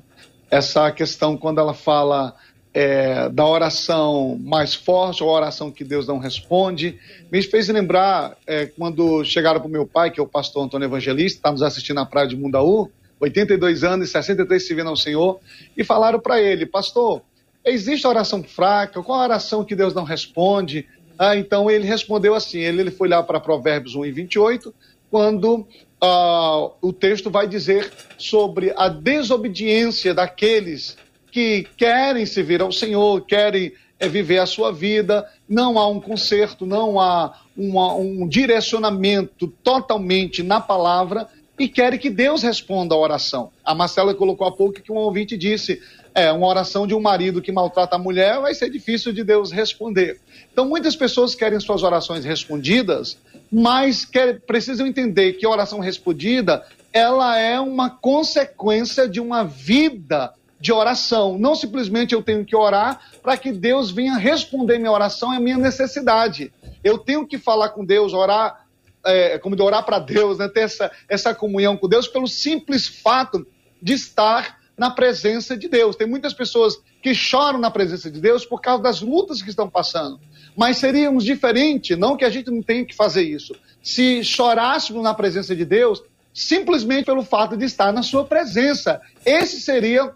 [0.51, 2.35] essa questão quando ela fala
[2.71, 6.99] é, da oração mais forte, ou a oração que Deus não responde.
[7.31, 10.85] Me fez lembrar é, quando chegaram para o meu pai, que é o pastor Antônio
[10.85, 15.39] Evangelista, está nos assistindo na praia de Mundaú, 82 anos e 63 servindo ao Senhor,
[15.75, 17.23] e falaram para ele, pastor,
[17.65, 19.01] existe oração fraca?
[19.01, 20.87] Qual a oração que Deus não responde?
[21.17, 24.73] Ah, então ele respondeu assim: ele, ele foi lá para Provérbios 1 e 28,
[25.09, 25.67] quando
[26.01, 30.97] ah, o texto vai dizer sobre a desobediência daqueles
[31.31, 36.65] que querem servir ao Senhor, querem é, viver a sua vida, não há um conserto,
[36.65, 43.51] não há uma, um direcionamento totalmente na palavra e querem que Deus responda a oração.
[43.63, 45.79] A Marcela colocou há pouco que um ouvinte disse:
[46.13, 49.51] é, uma oração de um marido que maltrata a mulher vai ser difícil de Deus
[49.51, 50.19] responder.
[50.51, 53.17] Então, muitas pessoas querem suas orações respondidas,
[53.51, 60.33] mas quer, precisam entender que a oração respondida ela é uma consequência de uma vida
[60.59, 61.37] de oração.
[61.39, 65.57] Não simplesmente eu tenho que orar para que Deus venha responder minha oração, é minha
[65.57, 66.51] necessidade.
[66.83, 68.65] Eu tenho que falar com Deus, orar,
[69.05, 70.49] é, como de orar para Deus, né?
[70.49, 73.47] ter essa, essa comunhão com Deus, pelo simples fato
[73.81, 75.95] de estar na presença de Deus.
[75.95, 79.69] Tem muitas pessoas que choram na presença de Deus por causa das lutas que estão
[79.69, 80.19] passando.
[80.57, 85.13] Mas seríamos diferente, não que a gente não tenha que fazer isso, se chorássemos na
[85.13, 86.01] presença de Deus
[86.33, 88.99] simplesmente pelo fato de estar na sua presença.
[89.23, 90.13] Esse seria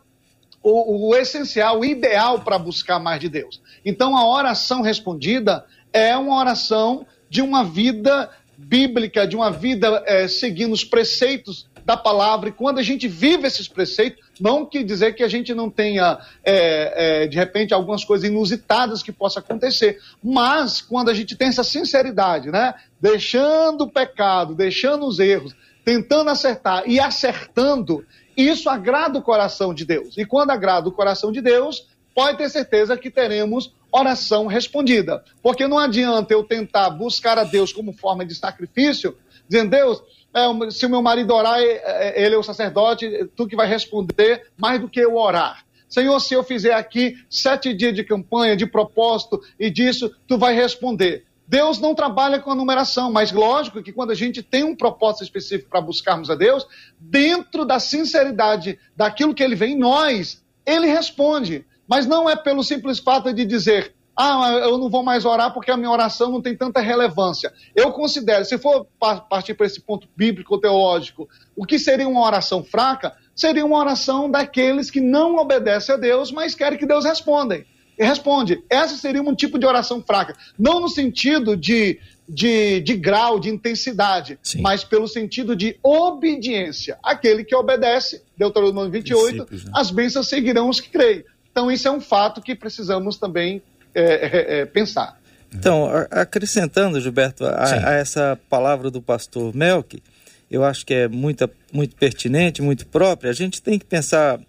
[0.63, 3.61] o, o essencial, o ideal para buscar mais de Deus.
[3.85, 10.27] Então a oração respondida é uma oração de uma vida bíblica, de uma vida é,
[10.27, 15.13] seguindo os preceitos da palavra, e quando a gente vive esses preceitos, não quer dizer
[15.13, 19.99] que a gente não tenha, é, é, de repente, algumas coisas inusitadas que possa acontecer,
[20.23, 22.73] mas quando a gente tem essa sinceridade, né?
[22.99, 29.85] Deixando o pecado, deixando os erros, tentando acertar e acertando, isso agrada o coração de
[29.85, 30.17] Deus.
[30.17, 35.23] E quando agrada o coração de Deus, pode ter certeza que teremos oração respondida.
[35.41, 39.17] Porque não adianta eu tentar buscar a Deus como forma de sacrifício,
[39.47, 40.01] dizendo, Deus,
[40.35, 43.67] é, se o meu marido orar, é, é, ele é o sacerdote, tu que vai
[43.67, 45.65] responder mais do que eu orar.
[45.87, 50.53] Senhor, se eu fizer aqui sete dias de campanha, de propósito e disso, tu vai
[50.53, 51.23] responder.
[51.47, 55.23] Deus não trabalha com a numeração, mas lógico que quando a gente tem um propósito
[55.23, 56.67] específico para buscarmos a Deus,
[56.99, 61.63] dentro da sinceridade daquilo que ele vê em nós, ele responde.
[61.87, 65.69] Mas não é pelo simples fato de dizer, ah, eu não vou mais orar porque
[65.69, 67.51] a minha oração não tem tanta relevância.
[67.75, 68.87] Eu considero, se for
[69.29, 73.13] partir para esse ponto bíblico teológico, o que seria uma oração fraca?
[73.35, 77.65] Seria uma oração daqueles que não obedecem a Deus, mas querem que Deus responda.
[77.97, 78.63] E responde.
[78.69, 80.35] Essa seria um tipo de oração fraca.
[80.57, 84.61] Não no sentido de, de, de grau, de intensidade, Sim.
[84.61, 86.97] mas pelo sentido de obediência.
[87.03, 89.71] Aquele que obedece, Deuteronômio 28, né?
[89.73, 91.25] as bênçãos seguirão os que creem.
[91.51, 93.61] Então, isso é um fato que precisamos também
[93.95, 95.19] é, é, é, pensar.
[95.53, 100.03] Então, acrescentando, Gilberto, a, a, essa palavra do pastor Melk,
[100.51, 103.31] eu acho que é muito, muito pertinente, muito própria.
[103.31, 104.39] A gente tem que pensar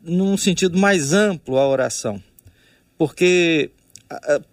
[0.00, 2.20] num sentido mais amplo a oração,
[2.96, 3.70] porque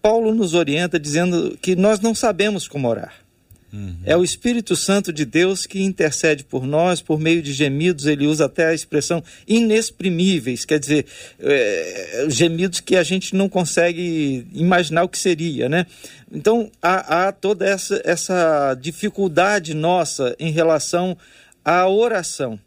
[0.02, 3.25] Paulo nos orienta dizendo que nós não sabemos como orar.
[3.74, 3.98] Uhum.
[4.06, 8.26] É o Espírito Santo de Deus que intercede por nós, por meio de gemidos, ele
[8.26, 11.06] usa até a expressão inexprimíveis, quer dizer,
[11.40, 15.86] é, gemidos que a gente não consegue imaginar o que seria, né?
[16.32, 21.18] Então, há, há toda essa, essa dificuldade nossa em relação
[21.64, 22.60] à oração.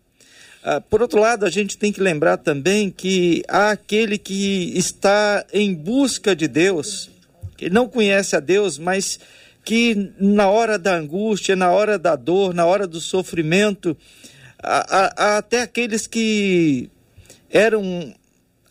[0.62, 5.44] Ah, por outro lado, a gente tem que lembrar também que há aquele que está
[5.52, 7.08] em busca de Deus,
[7.56, 9.18] que não conhece a Deus, mas
[9.68, 13.94] que na hora da angústia, na hora da dor, na hora do sofrimento,
[14.62, 16.88] a, a, até aqueles que
[17.50, 18.14] eram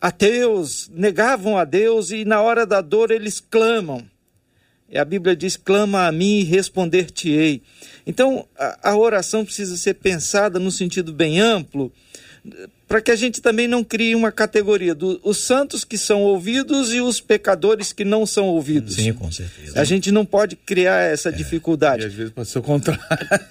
[0.02, 4.04] ateus, negavam a Deus e na hora da dor eles clamam.
[4.90, 7.62] E a Bíblia diz: clama a mim e responder-te-ei.
[8.04, 11.94] Então, a, a oração precisa ser pensada no sentido bem amplo,
[12.88, 16.94] para que a gente também não crie uma categoria dos os santos que são ouvidos
[16.94, 18.96] e os pecadores que não são ouvidos.
[18.96, 19.80] Sim, com certeza.
[19.80, 22.04] A gente não pode criar essa dificuldade.
[22.04, 23.04] E às vezes pode ser o contrário.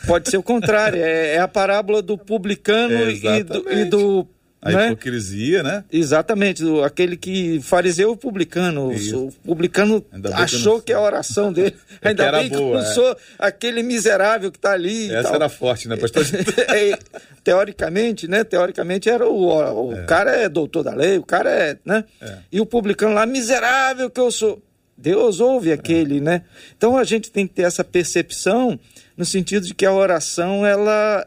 [0.06, 1.02] Pode ser o contrário.
[1.02, 4.26] É, é a parábola do publicano É, e do, e do
[4.66, 4.86] A né?
[4.86, 5.84] hipocrisia, né?
[5.92, 8.92] Exatamente, aquele que fariseu publicano.
[8.92, 9.26] Isso.
[9.26, 11.76] O publicano bem que eu achou não que, a oração dele.
[12.02, 12.92] É Ainda que bem que eu boa, não é.
[12.92, 15.12] sou aquele miserável que está ali.
[15.12, 16.24] Essa era forte, né, pastor?
[16.68, 16.98] É,
[17.42, 18.44] teoricamente, né?
[18.44, 22.04] Teoricamente era o, o cara é doutor da lei, o cara é, né?
[22.52, 24.62] E o publicano lá, miserável que eu sou.
[24.96, 26.42] Deus ouve aquele, né?
[26.76, 28.78] Então a gente tem que ter essa percepção
[29.16, 31.26] no sentido de que a oração ela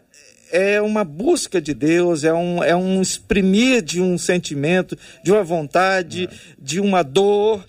[0.51, 5.43] é uma busca de Deus, é um, é um exprimir de um sentimento, de uma
[5.43, 7.65] vontade, de uma dor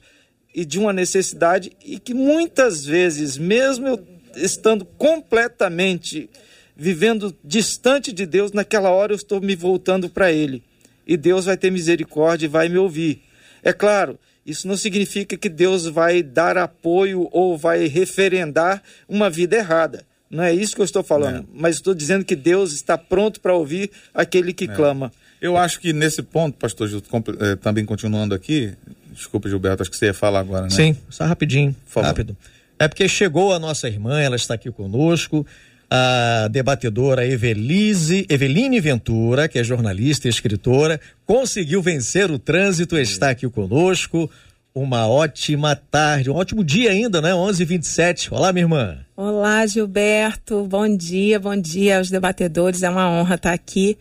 [0.55, 6.29] e de uma necessidade e que muitas vezes, mesmo eu estando completamente
[6.77, 10.63] vivendo distante de Deus, naquela hora eu estou me voltando para Ele.
[11.07, 13.23] E Deus vai ter misericórdia e vai me ouvir.
[13.63, 19.57] É claro, isso não significa que Deus vai dar apoio ou vai referendar uma vida
[19.57, 20.07] errada.
[20.31, 21.45] Não é isso que eu estou falando.
[21.53, 25.13] Mas estou dizendo que Deus está pronto para ouvir aquele que clama.
[25.41, 27.09] Eu acho que nesse ponto, pastor Gilto,
[27.41, 28.73] eh, também continuando aqui,
[29.13, 30.71] desculpa, Gilberto, acho que você ia falar agora, né?
[30.71, 32.07] Sim, só rapidinho, favor.
[32.07, 32.37] rápido.
[32.79, 35.47] É porque chegou a nossa irmã, ela está aqui conosco,
[35.91, 43.31] a debatedora Evelise, Eveline Ventura, que é jornalista e escritora, conseguiu vencer o trânsito, está
[43.31, 44.31] aqui conosco.
[44.73, 47.33] Uma ótima tarde, um ótimo dia ainda, né?
[47.33, 48.29] 11h27.
[48.31, 48.99] Olá, minha irmã.
[49.17, 50.65] Olá, Gilberto.
[50.65, 52.85] Bom dia, bom dia aos debatedores.
[52.85, 53.99] É uma honra estar aqui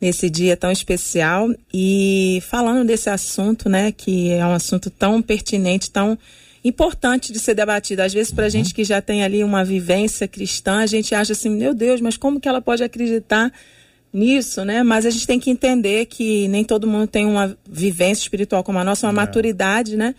[0.00, 5.90] nesse dia tão especial e falando desse assunto, né, que é um assunto tão pertinente,
[5.90, 6.16] tão
[6.64, 8.02] importante de ser debatido.
[8.02, 11.32] Às vezes, para a gente que já tem ali uma vivência cristã, a gente acha
[11.32, 13.52] assim, meu Deus, mas como que ela pode acreditar
[14.12, 14.82] nisso, né?
[14.82, 18.78] Mas a gente tem que entender que nem todo mundo tem uma vivência espiritual como
[18.78, 20.14] a nossa, uma maturidade, né?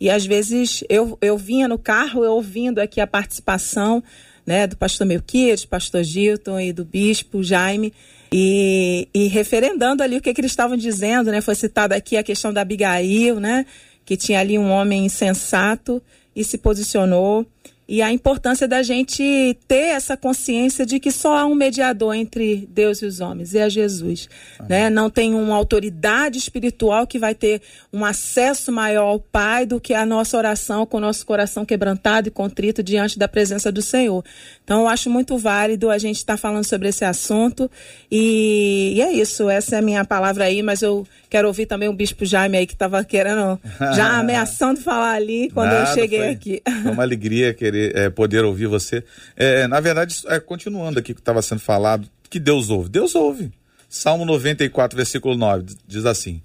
[0.00, 4.02] E às vezes eu, eu vinha no carro, eu ouvindo aqui a participação,
[4.46, 7.92] né, do pastor Melquiades, pastor Gilton e do bispo Jaime,
[8.32, 11.40] e, e referendando ali o que, que eles estavam dizendo, né?
[11.40, 13.64] Foi citada aqui a questão da Abigail, né?
[14.04, 16.02] Que tinha ali um homem insensato
[16.36, 17.46] e se posicionou
[17.88, 22.68] e a importância da gente ter essa consciência de que só há um mediador entre
[22.70, 24.28] Deus e os homens, e é Jesus.
[24.68, 24.90] Né?
[24.90, 29.94] Não tem uma autoridade espiritual que vai ter um acesso maior ao Pai do que
[29.94, 34.22] a nossa oração com o nosso coração quebrantado e contrito diante da presença do Senhor.
[34.62, 37.70] Então, eu acho muito válido a gente estar falando sobre esse assunto.
[38.10, 41.88] E, e é isso, essa é a minha palavra aí, mas eu quero ouvir também
[41.88, 43.60] o Bispo Jaime aí que estava querendo,
[43.94, 46.62] já ameaçando falar ali quando eu Nada, cheguei foi- aqui.
[46.82, 49.02] Foi uma alegria querer é, poder ouvir você.
[49.36, 52.88] É, na verdade, é, continuando aqui o que estava sendo falado, que Deus ouve.
[52.88, 53.50] Deus ouve.
[53.88, 56.42] Salmo 94, versículo 9, diz assim: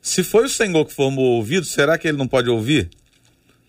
[0.00, 2.88] Se foi o Senhor que formou o ouvido, será que ele não pode ouvir?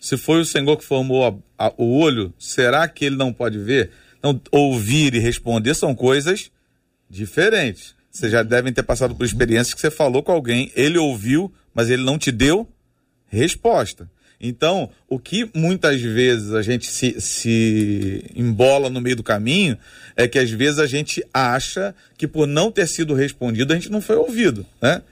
[0.00, 1.26] Se foi o Senhor que formou
[1.58, 3.90] a- a- o olho, será que ele não pode ver?
[4.22, 6.50] Não, ouvir e responder são coisas
[7.10, 7.94] diferentes.
[8.10, 11.90] Vocês já devem ter passado por experiências que você falou com alguém, ele ouviu, mas
[11.90, 12.68] ele não te deu
[13.26, 14.10] resposta.
[14.40, 19.76] Então, o que muitas vezes a gente se, se embola no meio do caminho
[20.16, 23.90] é que às vezes a gente acha que por não ter sido respondido a gente
[23.90, 25.02] não foi ouvido, né?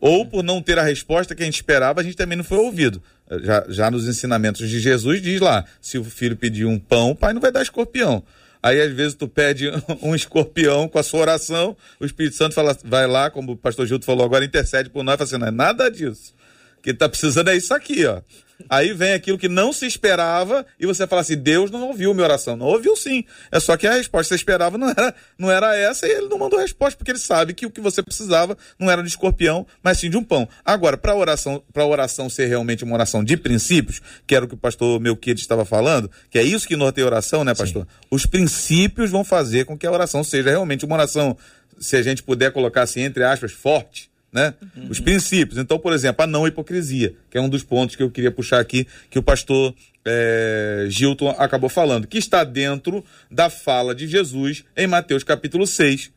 [0.00, 2.58] Ou por não ter a resposta que a gente esperava, a gente também não foi
[2.58, 3.02] ouvido.
[3.42, 7.14] Já, já nos ensinamentos de Jesus diz lá, se o filho pedir um pão, o
[7.14, 8.22] pai não vai dar escorpião.
[8.62, 9.70] Aí às vezes tu pede
[10.02, 13.86] um escorpião com a sua oração, o Espírito Santo fala, vai lá, como o pastor
[13.86, 16.34] Gildo falou agora, intercede por nós, fala assim, não é nada disso.
[16.78, 18.20] O que tá precisando é isso aqui, ó.
[18.68, 22.24] Aí vem aquilo que não se esperava e você fala assim: Deus não ouviu minha
[22.24, 22.56] oração.
[22.56, 23.24] Não ouviu sim.
[23.50, 26.28] É só que a resposta que você esperava não era, não era essa e ele
[26.28, 29.08] não mandou a resposta, porque ele sabe que o que você precisava não era de
[29.08, 30.48] escorpião, mas sim de um pão.
[30.64, 34.48] Agora, para a oração, pra oração ser realmente uma oração de princípios, que era o
[34.48, 37.86] que o pastor Melquides estava falando, que é isso que norteia a oração, né, pastor?
[38.10, 41.36] Os princípios vão fazer com que a oração seja realmente uma oração,
[41.78, 44.54] se a gente puder colocar assim, entre aspas, forte né?
[44.88, 45.58] Os princípios.
[45.58, 48.60] Então, por exemplo, a não hipocrisia, que é um dos pontos que eu queria puxar
[48.60, 54.64] aqui, que o pastor é, Gilton acabou falando, que está dentro da fala de Jesus
[54.76, 56.10] em Mateus capítulo 6,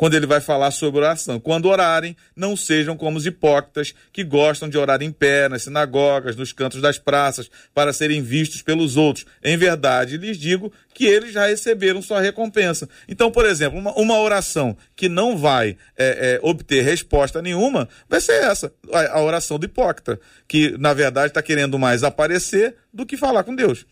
[0.00, 1.38] quando ele vai falar sobre oração.
[1.38, 6.34] Quando orarem, não sejam como os hipócritas que gostam de orar em pé, nas sinagogas,
[6.34, 9.26] nos cantos das praças, para serem vistos pelos outros.
[9.44, 12.88] Em verdade, lhes digo que eles já receberam sua recompensa.
[13.06, 18.22] Então, por exemplo, uma, uma oração que não vai é, é, obter resposta nenhuma, vai
[18.22, 23.04] ser essa, a, a oração do hipócrita, que na verdade está querendo mais aparecer do
[23.04, 23.84] que falar com Deus.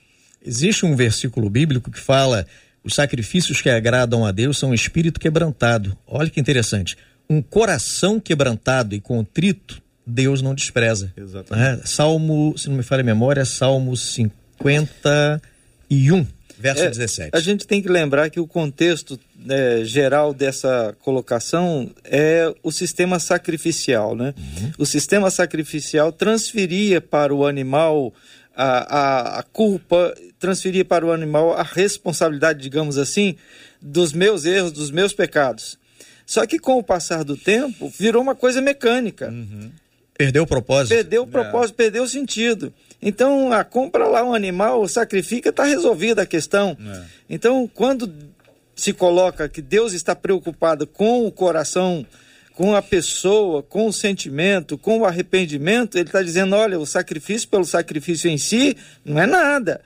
[0.43, 2.47] Existe um versículo bíblico que fala:
[2.89, 5.97] os sacrifícios que agradam a Deus são um espírito quebrantado.
[6.07, 6.97] Olha que interessante.
[7.31, 11.13] um coração quebrantado e contrito, Deus não despreza.
[11.15, 11.77] Exatamente.
[11.77, 11.83] Né?
[11.85, 16.27] Salmo, se não me falha a memória, Salmo 51,
[16.59, 17.31] verso É, 17.
[17.35, 23.19] A gente tem que lembrar que o contexto né, geral dessa colocação é o sistema
[23.19, 24.33] sacrificial, né?
[24.79, 28.15] O sistema sacrificial transferia para o animal
[28.59, 33.37] a, a, a culpa, transferia para o animal a responsabilidade, digamos assim,
[33.81, 35.79] dos meus erros, dos meus pecados.
[36.27, 39.33] Só que com o passar do tempo, virou uma coisa mecânica.
[40.19, 40.89] Perdeu o propósito.
[40.89, 42.75] Perdeu o propósito, perdeu o sentido.
[43.01, 46.77] Então, a compra lá um animal, sacrifica, está resolvida a questão.
[47.31, 48.13] Então, quando
[48.75, 52.05] se coloca que Deus está preocupado com o coração,
[52.59, 57.49] com a pessoa, com o sentimento, com o arrependimento, ele está dizendo: olha, o sacrifício
[57.49, 59.81] pelo sacrifício em si não é nada.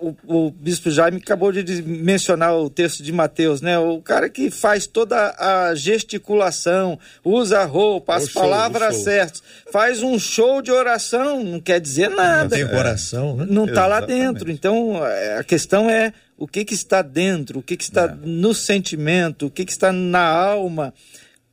[0.00, 3.76] O, o bispo Jaime acabou de mencionar o texto de Mateus, né?
[3.80, 8.92] O cara que faz toda a gesticulação, usa a roupa, as O show, palavras o
[8.94, 9.04] show.
[9.04, 12.56] certas, faz um show de oração, não quer dizer nada.
[12.56, 13.46] Não tem coração, né?
[13.48, 14.52] Não está lá dentro.
[14.52, 18.54] Então, é, a questão é o que, que está dentro, o que, que está no
[18.54, 20.94] sentimento, o que, que está na alma,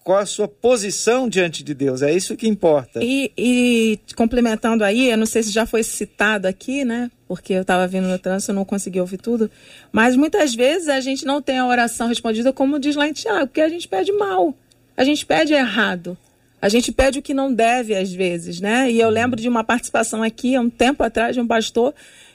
[0.04, 2.02] qual a sua posição diante de Deus.
[2.02, 3.00] É isso que importa.
[3.02, 7.10] E, e complementando aí, eu não sei se já foi citado aqui, né?
[7.28, 9.50] Porque eu estava vindo no trânsito, eu não consegui ouvir tudo.
[9.92, 13.48] Mas muitas vezes a gente não tem a oração respondida como diz lá em Tiago,
[13.48, 14.54] porque a gente pede mal.
[14.98, 16.18] A gente pede errado.
[16.62, 18.92] A gente pede o que não deve às vezes, né?
[18.92, 21.94] E eu lembro de uma participação aqui, há um tempo atrás, de um pastor,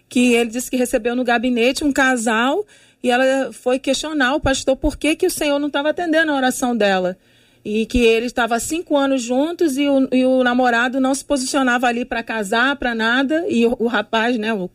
[0.08, 2.64] que ele disse que recebeu no gabinete um casal
[3.02, 6.36] e ela foi questionar o pastor por que, que o Senhor não estava atendendo a
[6.36, 7.16] oração dela
[7.68, 11.24] e que ele estava há cinco anos juntos e o, e o namorado não se
[11.24, 14.70] posicionava ali para casar, para nada, e o, o rapaz, né, o-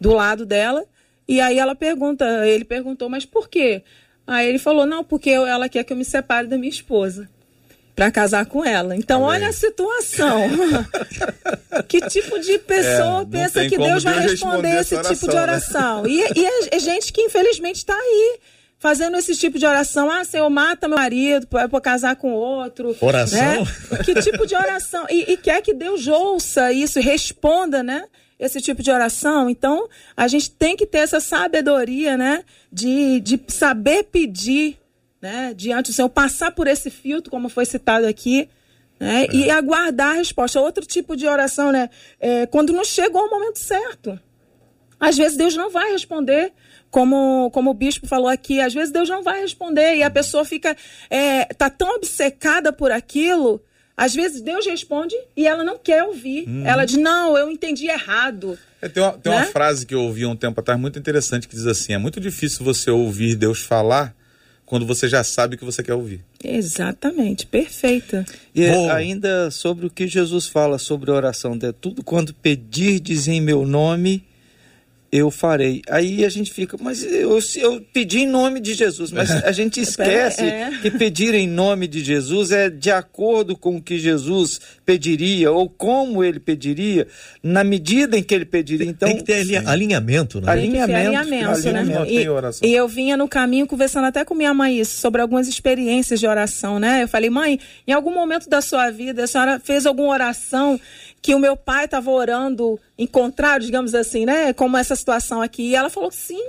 [0.00, 0.84] do lado dela.
[1.28, 3.82] E aí ela pergunta, ele perguntou, mas por quê?
[4.26, 7.28] Aí ele falou, não, porque eu- ela quer que eu me separe da minha esposa
[7.94, 8.94] para casar com ela.
[8.94, 10.42] Então, olha a situação.
[11.88, 15.30] que tipo de É, pessoa não pensa que Deus vai Deus responder responder esse tipo
[15.30, 16.06] de oração, oração?
[16.06, 18.38] E, e é, é gente que infelizmente está aí.
[18.86, 22.96] Fazendo esse tipo de oração, ah, Senhor, mata meu marido para casar com outro.
[23.00, 23.64] Oração?
[23.64, 23.64] né?
[24.04, 25.04] Que tipo de oração?
[25.10, 28.04] E, e quer que Deus ouça isso responda, né?
[28.38, 29.50] Esse tipo de oração.
[29.50, 32.44] Então, a gente tem que ter essa sabedoria, né?
[32.72, 34.78] De, de saber pedir,
[35.20, 35.52] né?
[35.52, 38.48] Diante do Senhor, passar por esse filtro, como foi citado aqui,
[39.00, 39.26] né?
[39.32, 40.60] E aguardar a resposta.
[40.60, 41.90] Outro tipo de oração, né?
[42.20, 44.16] É quando não chegou o momento certo.
[45.00, 46.52] Às vezes Deus não vai responder,
[46.96, 50.46] como, como o bispo falou aqui, às vezes Deus não vai responder e a pessoa
[50.46, 50.74] fica,
[51.10, 53.62] é, tá tão obcecada por aquilo,
[53.94, 56.48] às vezes Deus responde e ela não quer ouvir.
[56.64, 58.58] Ela diz, não, eu entendi errado.
[58.80, 59.46] É, tem uma, tem uma Né?
[59.48, 62.18] frase que eu ouvi há um tempo atrás muito interessante que diz assim: é muito
[62.18, 64.16] difícil você ouvir Deus falar
[64.64, 66.24] quando você já sabe o que você quer ouvir.
[66.42, 68.24] Exatamente, perfeita.
[68.54, 68.90] E Bom.
[68.90, 74.24] ainda sobre o que Jesus fala sobre oração, de tudo quando pedirdes em meu nome,
[75.12, 75.82] eu farei.
[75.88, 79.80] Aí a gente fica, mas eu, eu pedi em nome de Jesus, mas a gente
[79.80, 80.70] esquece É.
[80.82, 85.68] que pedir em nome de Jesus é de acordo com o que Jesus pediria ou
[85.68, 87.06] como ele pediria,
[87.42, 88.86] na medida em que ele pediria.
[88.86, 90.50] Então, Tem que ter ali- alinhamento, né?
[90.50, 91.78] Ali- Tem que ter Alinhamento, alinhamento, né?
[91.80, 92.68] alinhamento, E, oração.
[92.68, 96.26] e eu vinha no caminho conversando até com minha mãe isso, sobre algumas experiências de
[96.26, 97.02] oração, né?
[97.04, 100.80] Eu falei, mãe, em algum momento da sua vida, a senhora fez alguma oração
[101.26, 104.52] que o meu pai estava orando em contrário, digamos assim, né?
[104.52, 105.70] Como essa situação aqui.
[105.70, 106.40] E ela falou, sim.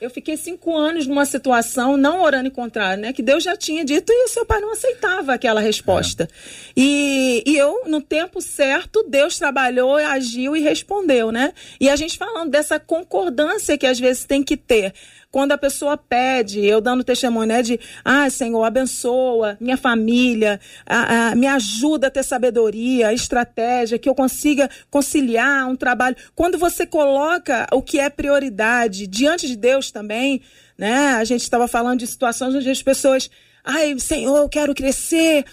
[0.00, 3.12] Eu fiquei cinco anos numa situação não orando em contrário, né?
[3.12, 6.28] Que Deus já tinha dito e o seu pai não aceitava aquela resposta.
[6.76, 11.52] E, e eu, no tempo certo, Deus trabalhou, agiu e respondeu, né?
[11.78, 14.92] E a gente falando dessa concordância que às vezes tem que ter.
[15.30, 17.62] Quando a pessoa pede, eu dando testemunho, né?
[17.62, 24.08] De, ah, Senhor, abençoa minha família, ah, ah, me ajuda a ter sabedoria, estratégia, que
[24.08, 26.16] eu consiga conciliar um trabalho.
[26.34, 30.42] Quando você coloca o que é prioridade diante de Deus também,
[30.76, 31.14] né?
[31.14, 33.30] A gente estava falando de situações onde as pessoas,
[33.64, 35.44] ai, Senhor, eu quero crescer,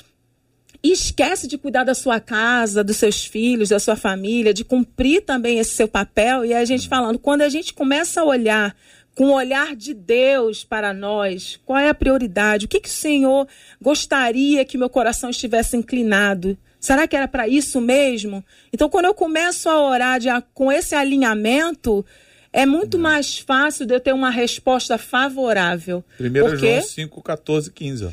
[0.84, 5.22] e esquece de cuidar da sua casa, dos seus filhos, da sua família, de cumprir
[5.22, 6.46] também esse seu papel.
[6.46, 8.76] E a gente falando, quando a gente começa a olhar
[9.17, 12.65] com o olhar de Deus para nós, qual é a prioridade?
[12.65, 13.47] O que, que o Senhor
[13.82, 16.56] gostaria que meu coração estivesse inclinado?
[16.80, 18.45] Será que era para isso mesmo?
[18.71, 22.06] Então, quando eu começo a orar de, com esse alinhamento,
[22.53, 26.05] é muito mais fácil de eu ter uma resposta favorável.
[26.20, 28.05] 1 Porque João 5, 14, 15.
[28.05, 28.09] Ó.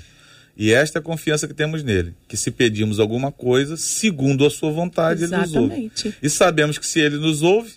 [0.56, 4.50] E esta é a confiança que temos nele, que se pedimos alguma coisa, segundo a
[4.50, 5.66] sua vontade, ele nos ouve.
[5.66, 6.16] Exatamente.
[6.22, 7.74] E sabemos que se ele nos ouve,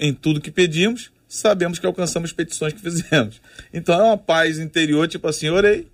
[0.00, 3.40] em tudo que pedimos, sabemos que alcançamos petições que fizemos.
[3.72, 5.86] Então é uma paz interior, tipo assim, orei.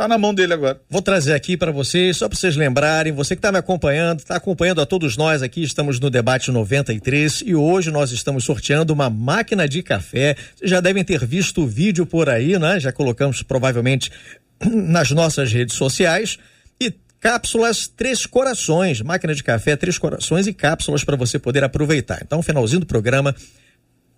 [0.00, 0.80] Tá na mão dele agora.
[0.88, 4.36] Vou trazer aqui para vocês, só para vocês lembrarem, você que está me acompanhando, está
[4.36, 9.10] acompanhando a todos nós aqui, estamos no debate 93 e hoje nós estamos sorteando uma
[9.10, 10.36] máquina de café.
[10.56, 12.80] Vocês já devem ter visto o vídeo por aí, né?
[12.80, 14.10] Já colocamos provavelmente
[14.64, 16.38] nas nossas redes sociais.
[16.80, 22.20] E cápsulas Três Corações, máquina de café Três Corações e cápsulas para você poder aproveitar.
[22.22, 23.36] Então, finalzinho do programa,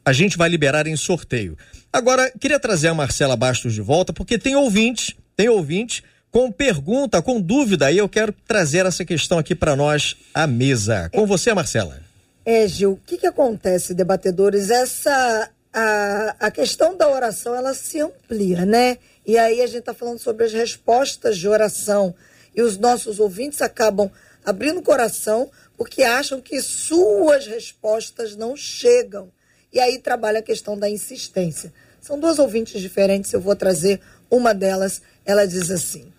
[0.05, 1.57] a gente vai liberar em sorteio.
[1.93, 7.21] Agora, queria trazer a Marcela Bastos de volta, porque tem ouvintes, tem ouvintes com pergunta,
[7.21, 11.11] com dúvida, e eu quero trazer essa questão aqui para nós à mesa.
[11.13, 12.01] Com você, Marcela.
[12.45, 14.71] É, Gil, o que, que acontece, debatedores?
[14.71, 18.99] Essa a, a questão da oração ela se amplia, né?
[19.27, 22.15] E aí a gente está falando sobre as respostas de oração.
[22.55, 24.11] E os nossos ouvintes acabam
[24.45, 29.31] abrindo o coração porque acham que suas respostas não chegam.
[29.73, 31.73] E aí trabalha a questão da insistência.
[32.01, 34.01] São duas ouvintes diferentes, eu vou trazer
[34.31, 35.01] uma delas.
[35.25, 36.13] Ela diz assim: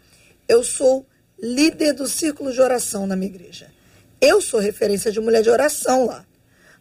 [0.47, 1.05] Eu sou
[1.41, 3.67] líder do círculo de oração na minha igreja.
[4.19, 6.25] Eu sou referência de mulher de oração lá.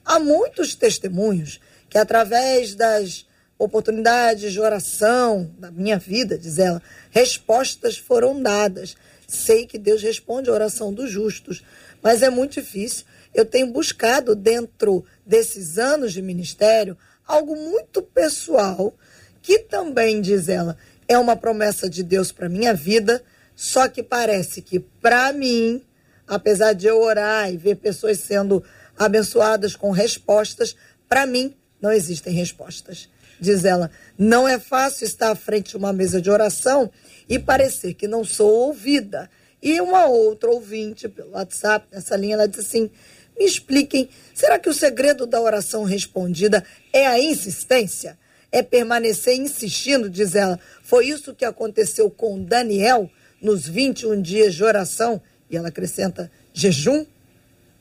[0.04, 1.60] Há muitos testemunhos
[1.90, 3.26] que, através das
[3.58, 8.96] oportunidades de oração da minha vida, diz ela, respostas foram dadas.
[9.26, 11.64] Sei que Deus responde a oração dos justos,
[12.02, 13.04] mas é muito difícil.
[13.34, 18.94] Eu tenho buscado dentro desses anos de ministério algo muito pessoal,
[19.40, 20.76] que também, diz ela,
[21.08, 23.22] é uma promessa de Deus para minha vida,
[23.54, 25.82] só que parece que para mim,
[26.26, 28.62] apesar de eu orar e ver pessoas sendo
[28.96, 30.76] abençoadas com respostas,
[31.08, 33.08] para mim não existem respostas.
[33.40, 36.90] Diz ela, não é fácil estar à frente de uma mesa de oração
[37.28, 39.28] e parecer que não sou ouvida.
[39.60, 42.90] E uma outra ouvinte pelo WhatsApp, nessa linha, ela disse assim:
[43.38, 48.18] me expliquem, será que o segredo da oração respondida é a insistência?
[48.50, 50.60] É permanecer insistindo, diz ela.
[50.82, 53.10] Foi isso que aconteceu com Daniel
[53.40, 55.20] nos 21 dias de oração.
[55.50, 57.06] E ela acrescenta: jejum?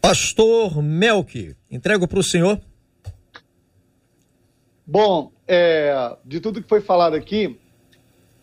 [0.02, 2.60] Pastor Melk, entrego para o senhor.
[4.88, 7.60] Bom, é, de tudo que foi falado aqui,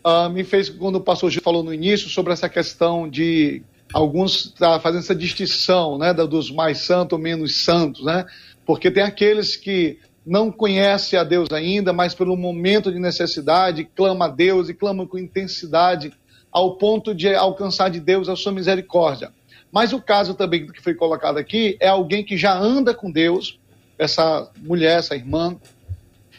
[0.05, 4.51] uh, me fez, quando o pastor Gil falou no início, sobre essa questão de alguns
[4.51, 8.27] tá fazendo essa distinção, né, dos mais santos ou menos santos, né?
[8.67, 14.27] Porque tem aqueles que não conhecem a Deus ainda, mas pelo momento de necessidade clama
[14.27, 16.13] a Deus e clama com intensidade
[16.53, 19.33] ao ponto de alcançar de Deus a sua misericórdia.
[19.73, 23.59] Mas o caso também que foi colocado aqui é alguém que já anda com Deus,
[23.99, 25.57] essa mulher, essa irmã,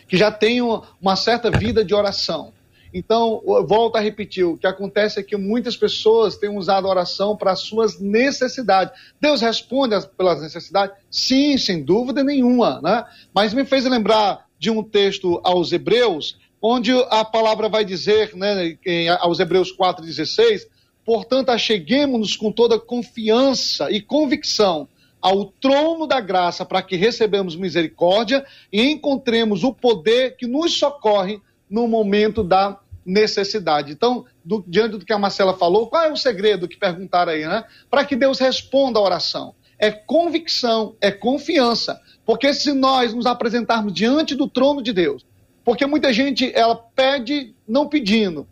[0.07, 2.51] que já tem uma certa vida de oração.
[2.93, 7.37] Então, volto a repetir, o que acontece é que muitas pessoas têm usado a oração
[7.37, 8.93] para as suas necessidades.
[9.21, 10.95] Deus responde pelas necessidades?
[11.09, 13.05] Sim, sem dúvida nenhuma, né?
[13.33, 18.77] Mas me fez lembrar de um texto aos Hebreus, onde a palavra vai dizer, né,
[19.19, 20.67] aos Hebreus 4,16,
[21.05, 24.87] portanto, acheguemos-nos com toda confiança e convicção
[25.21, 31.41] ao trono da graça para que recebamos misericórdia e encontremos o poder que nos socorre
[31.69, 33.91] no momento da necessidade.
[33.91, 37.45] Então, do, diante do que a Marcela falou, qual é o segredo que perguntaram aí,
[37.45, 37.63] né?
[37.89, 39.55] Para que Deus responda a oração.
[39.77, 41.99] É convicção, é confiança.
[42.25, 45.25] Porque se nós nos apresentarmos diante do trono de Deus,
[45.63, 48.47] porque muita gente ela pede não pedindo,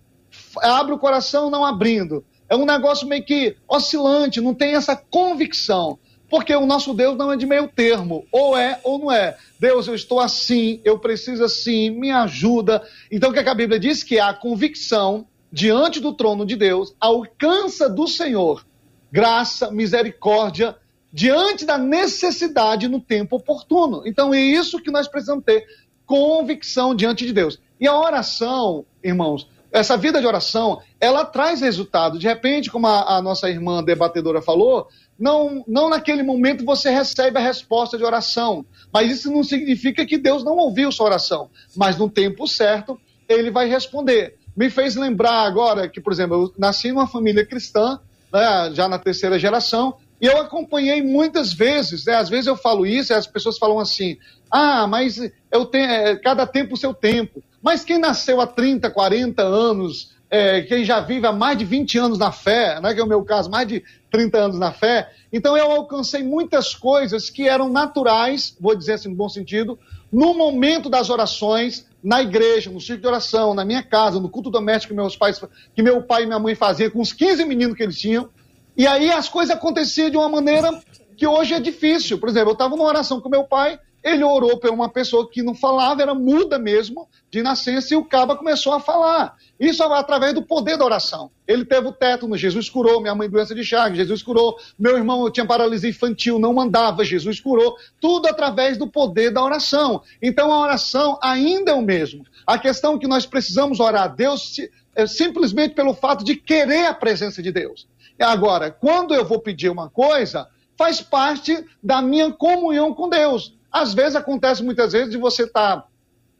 [0.61, 2.23] abre o coração não abrindo.
[2.49, 5.99] É um negócio meio que oscilante, não tem essa convicção.
[6.29, 9.37] Porque o nosso Deus não é de meio termo, ou é ou não é.
[9.59, 12.83] Deus, eu estou assim, eu preciso assim, me ajuda.
[13.11, 14.03] Então o que, é que a Bíblia diz?
[14.03, 18.65] Que a convicção diante do trono de Deus alcança do Senhor
[19.11, 20.75] graça, misericórdia,
[21.11, 24.03] diante da necessidade no tempo oportuno.
[24.05, 25.65] Então é isso que nós precisamos ter,
[26.05, 27.59] convicção diante de Deus.
[27.79, 32.17] E a oração, irmãos, essa vida de oração, ela traz resultado.
[32.17, 34.87] De repente, como a, a nossa irmã debatedora falou,
[35.19, 38.65] não, não naquele momento você recebe a resposta de oração.
[38.93, 41.49] Mas isso não significa que Deus não ouviu sua oração.
[41.75, 44.37] Mas no tempo certo, ele vai responder.
[44.55, 47.99] Me fez lembrar agora que, por exemplo, eu nasci numa família cristã,
[48.31, 52.85] né, já na terceira geração, e eu acompanhei muitas vezes, né, às vezes eu falo
[52.85, 54.17] isso e as pessoas falam assim:
[54.49, 55.19] ah, mas
[55.51, 57.43] eu tenho, é, cada tempo o seu tempo.
[57.61, 61.97] Mas quem nasceu há 30, 40 anos, é, quem já vive há mais de 20
[61.97, 65.09] anos na fé, né, que é o meu caso, mais de 30 anos na fé,
[65.31, 69.79] então eu alcancei muitas coisas que eram naturais, vou dizer assim no bom sentido,
[70.11, 74.49] no momento das orações, na igreja, no círculo de oração, na minha casa, no culto
[74.49, 75.41] doméstico que meus pais,
[75.75, 78.29] que meu pai e minha mãe faziam com os 15 meninos que eles tinham.
[78.77, 80.69] E aí as coisas aconteciam de uma maneira
[81.17, 82.19] que hoje é difícil.
[82.19, 85.43] Por exemplo, eu estava numa oração com meu pai ele orou por uma pessoa que
[85.43, 89.35] não falava, era muda mesmo, de nascença, e o caba começou a falar.
[89.59, 91.31] Isso através do poder da oração.
[91.47, 95.29] Ele teve o tétano, Jesus curou, minha mãe doença de Chagas, Jesus curou, meu irmão
[95.31, 97.75] tinha paralisia infantil, não mandava, Jesus curou.
[97.99, 100.01] Tudo através do poder da oração.
[100.21, 102.25] Então a oração ainda é o mesmo.
[102.45, 104.55] A questão é que nós precisamos orar a Deus
[104.95, 107.87] é simplesmente pelo fato de querer a presença de Deus.
[108.19, 113.56] Agora, quando eu vou pedir uma coisa, faz parte da minha comunhão com Deus.
[113.71, 115.87] Às vezes acontece muitas vezes de você estar tá,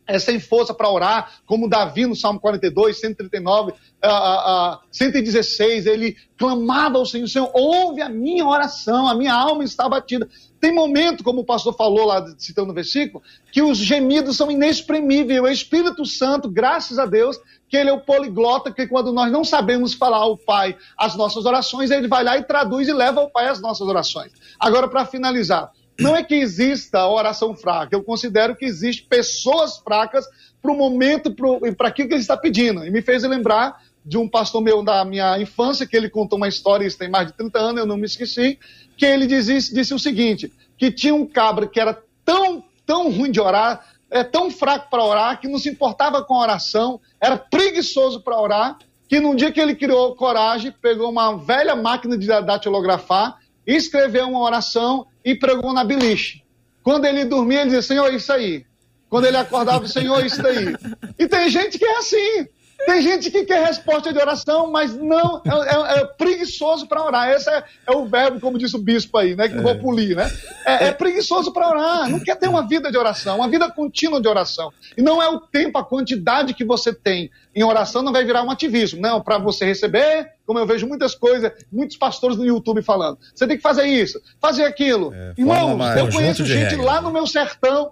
[0.08, 6.16] é, sem força para orar, como Davi no Salmo 42, 139, uh, uh, 116, ele
[6.38, 10.28] clamava ao Senhor, Senhor, ouve a minha oração, a minha alma está batida.
[10.62, 13.22] Tem momento, como o pastor falou lá, citando o versículo,
[13.52, 15.42] que os gemidos são inexprimíveis.
[15.42, 17.38] O Espírito Santo, graças a Deus,
[17.70, 21.46] que ele é o poliglota, que quando nós não sabemos falar ao Pai as nossas
[21.46, 24.32] orações, ele vai lá e traduz e leva ao Pai as nossas orações.
[24.60, 30.26] Agora, para finalizar, não é que exista oração fraca, eu considero que existe pessoas fracas
[30.62, 31.34] para o momento,
[31.76, 32.86] para aquilo que ele está pedindo.
[32.86, 36.48] E me fez lembrar de um pastor meu da minha infância, que ele contou uma
[36.48, 38.58] história, isso tem mais de 30 anos, eu não me esqueci,
[38.96, 43.32] que ele disse, disse o seguinte, que tinha um cabra que era tão, tão ruim
[43.32, 47.38] de orar, é tão fraco para orar, que não se importava com a oração, era
[47.38, 48.78] preguiçoso para orar,
[49.10, 54.40] que num dia que ele criou coragem, pegou uma velha máquina de datilografar, escreveu uma
[54.40, 56.42] oração e pregou na beliche.
[56.82, 58.66] Quando ele dormia, ele dizia, Senhor, isso aí.
[59.10, 60.74] Quando ele acordava, Senhor, isso aí.
[61.20, 62.48] E tem gente que é assim.
[62.86, 67.30] Tem gente que quer resposta de oração, mas não é, é, é preguiçoso para orar.
[67.30, 69.50] Esse é, é, o verbo, como disse o bispo aí, né?
[69.50, 69.76] Que não vou é.
[69.76, 70.32] polir, né?
[70.66, 72.10] É, é, preguiçoso para orar.
[72.10, 74.72] Não quer ter uma vida de oração, uma vida contínua de oração.
[74.96, 78.44] E não é o tempo, a quantidade que você tem em oração não vai virar
[78.44, 79.20] um ativismo, não.
[79.20, 83.20] Para você receber, como eu vejo muitas coisas, muitos pastores no YouTube falando.
[83.36, 85.14] Você tem que fazer isso, fazer aquilo.
[85.14, 87.92] É, Irmãos, eu conheço gente lá no meu sertão.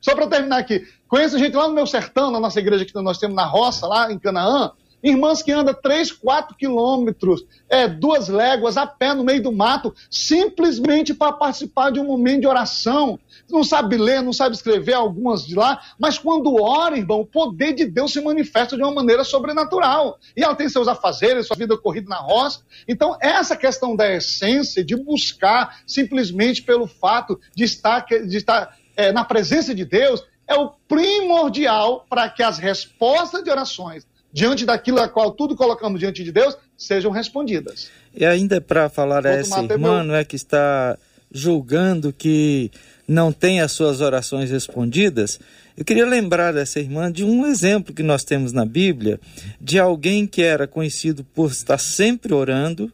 [0.00, 0.82] Só para terminar aqui.
[1.06, 4.10] Conheço gente lá no meu sertão, na nossa igreja que nós temos na roça, lá
[4.10, 4.72] em Canaã,
[5.02, 9.94] irmãs que andam 3, 4 quilômetros, é, duas léguas a pé no meio do mato,
[10.10, 13.18] simplesmente para participar de um momento de oração.
[13.48, 17.72] Não sabe ler, não sabe escrever, algumas de lá, mas quando ora, irmão, o poder
[17.72, 20.18] de Deus se manifesta de uma maneira sobrenatural.
[20.36, 22.60] E ela tem seus afazeres, sua vida corrida na roça.
[22.86, 29.12] Então, essa questão da essência, de buscar simplesmente pelo fato de estar, de estar é,
[29.12, 35.00] na presença de Deus, é o primordial para que as respostas de orações diante daquilo
[35.00, 37.90] a qual tudo colocamos diante de Deus sejam respondidas.
[38.14, 40.04] E ainda para falar a essa irmã, meu...
[40.04, 40.96] não é que está
[41.32, 42.70] julgando que
[43.06, 45.38] não tem as suas orações respondidas,
[45.76, 49.18] eu queria lembrar dessa irmã de um exemplo que nós temos na Bíblia
[49.60, 52.92] de alguém que era conhecido por estar sempre orando,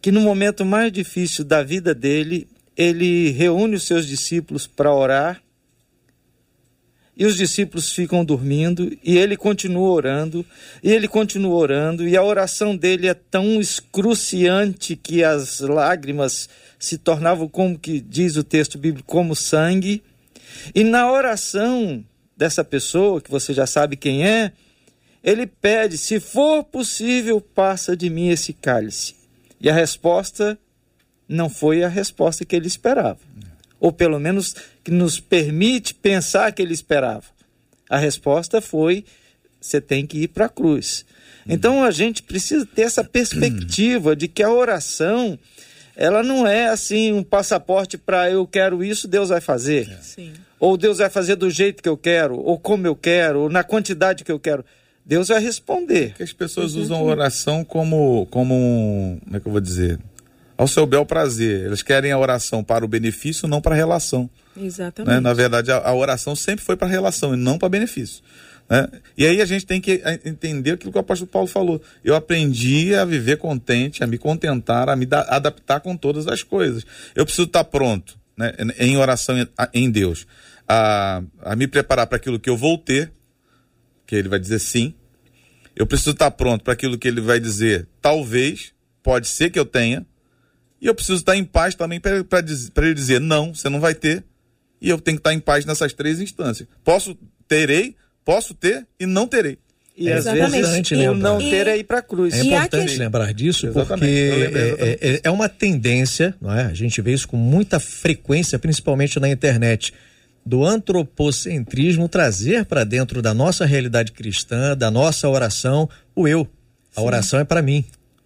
[0.00, 2.46] que no momento mais difícil da vida dele,
[2.76, 5.43] ele reúne os seus discípulos para orar
[7.16, 10.44] e os discípulos ficam dormindo, e ele continua orando,
[10.82, 16.48] e ele continua orando, e a oração dele é tão excruciante que as lágrimas
[16.78, 20.02] se tornavam, como que diz o texto bíblico, como sangue.
[20.74, 22.04] E na oração
[22.36, 24.52] dessa pessoa, que você já sabe quem é,
[25.22, 29.14] ele pede: se for possível, passa de mim esse cálice.
[29.60, 30.58] E a resposta
[31.28, 33.18] não foi a resposta que ele esperava
[33.84, 37.24] ou pelo menos que nos permite pensar que ele esperava?
[37.90, 39.04] A resposta foi:
[39.60, 41.04] você tem que ir para a cruz.
[41.46, 45.38] Então a gente precisa ter essa perspectiva de que a oração
[45.94, 49.98] ela não é assim um passaporte para eu quero isso, Deus vai fazer.
[50.00, 50.32] Sim.
[50.58, 53.62] Ou Deus vai fazer do jeito que eu quero, ou como eu quero, ou na
[53.62, 54.64] quantidade que eu quero.
[55.04, 56.08] Deus vai responder.
[56.08, 60.00] Porque as pessoas usam a oração como, como um, como é que eu vou dizer?
[60.56, 61.66] Ao seu bel prazer.
[61.66, 64.30] Eles querem a oração para o benefício, não para a relação.
[64.56, 65.14] Exatamente.
[65.14, 65.20] Né?
[65.20, 68.22] Na verdade, a, a, oração sempre foi para a relação e não para benefício.
[68.68, 68.88] Né?
[69.18, 71.82] E aí a gente tem que entender aquilo que o apóstolo Paulo falou.
[72.04, 76.42] Eu aprendi a viver contente, a me contentar, a me da, adaptar com todas as
[76.42, 76.84] coisas.
[77.14, 78.52] Eu preciso estar pronto né?
[78.78, 79.36] em oração
[79.72, 80.26] em Deus,
[80.68, 83.12] a, a me preparar para aquilo que eu vou ter,
[84.06, 84.94] que ele vai dizer sim.
[85.76, 89.66] Eu preciso estar pronto para aquilo que ele vai dizer talvez, pode ser que eu
[89.66, 90.06] tenha
[90.80, 92.24] e eu preciso estar em paz também para
[92.78, 94.24] ele dizer: não, você não vai ter.
[94.80, 96.68] E eu tenho que estar em paz nessas três instâncias.
[96.84, 97.16] Posso,
[97.48, 99.58] terei, posso ter e não terei.
[99.96, 102.34] E é às vezes o não ter é ir para a cruz.
[102.34, 106.64] É importante lembrar disso porque é, é, é, uma tendência, não é?
[106.64, 109.94] a gente vê isso com muita frequência, principalmente na internet,
[110.44, 116.46] do antropocentrismo trazer para dentro da nossa realidade cristã, da nossa oração, o eu.
[116.96, 117.06] A Sim.
[117.06, 117.84] oração é para mim.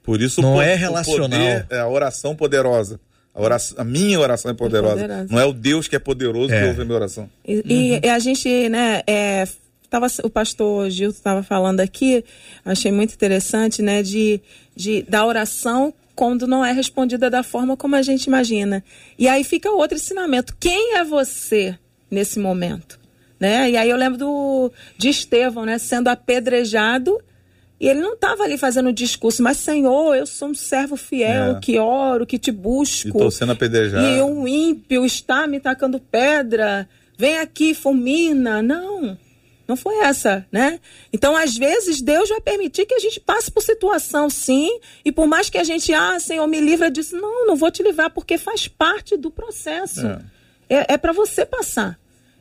[0.08, 1.28] Por isso não é relacional.
[1.28, 2.98] Poder, é a oração poderosa.
[3.34, 4.94] A, oração, a minha oração é poderosa.
[5.00, 5.26] É poderosa.
[5.30, 6.62] Não é o Deus que é poderoso É.
[6.62, 7.28] que ouve a minha oração.
[7.46, 9.46] E, e- e a gente, né, é,
[9.90, 12.24] tava, o pastor Gil estava falando aqui,
[12.64, 14.40] achei muito interessante, né, de,
[14.74, 18.82] de da oração quando não é respondida da forma como a gente imagina.
[19.18, 20.56] E aí fica outro ensinamento.
[20.58, 21.78] Quem é você
[22.10, 22.98] nesse momento?
[23.38, 23.70] Né?
[23.72, 27.20] E aí eu lembro do, de Estevão, né, sendo apedrejado
[27.80, 31.60] e ele não estava ali fazendo discurso, mas Senhor, eu sou um servo fiel, É.
[31.60, 33.08] que oro, que te busco.
[33.08, 34.06] E tô sendo apedrejado.
[34.06, 36.88] E um ímpio está me tacando pedra.
[37.16, 38.62] Vem aqui, fulmina.
[38.62, 39.16] Não,
[39.66, 40.80] não foi essa, né?
[41.12, 44.80] Então, às vezes, Deus vai permitir que a gente passe por situação, sim.
[45.04, 47.16] E por mais que a gente, ah, Senhor, me livra disso.
[47.16, 50.06] Não, não vou te livrar, porque faz parte do processo.
[50.68, 51.98] É, é para você passar.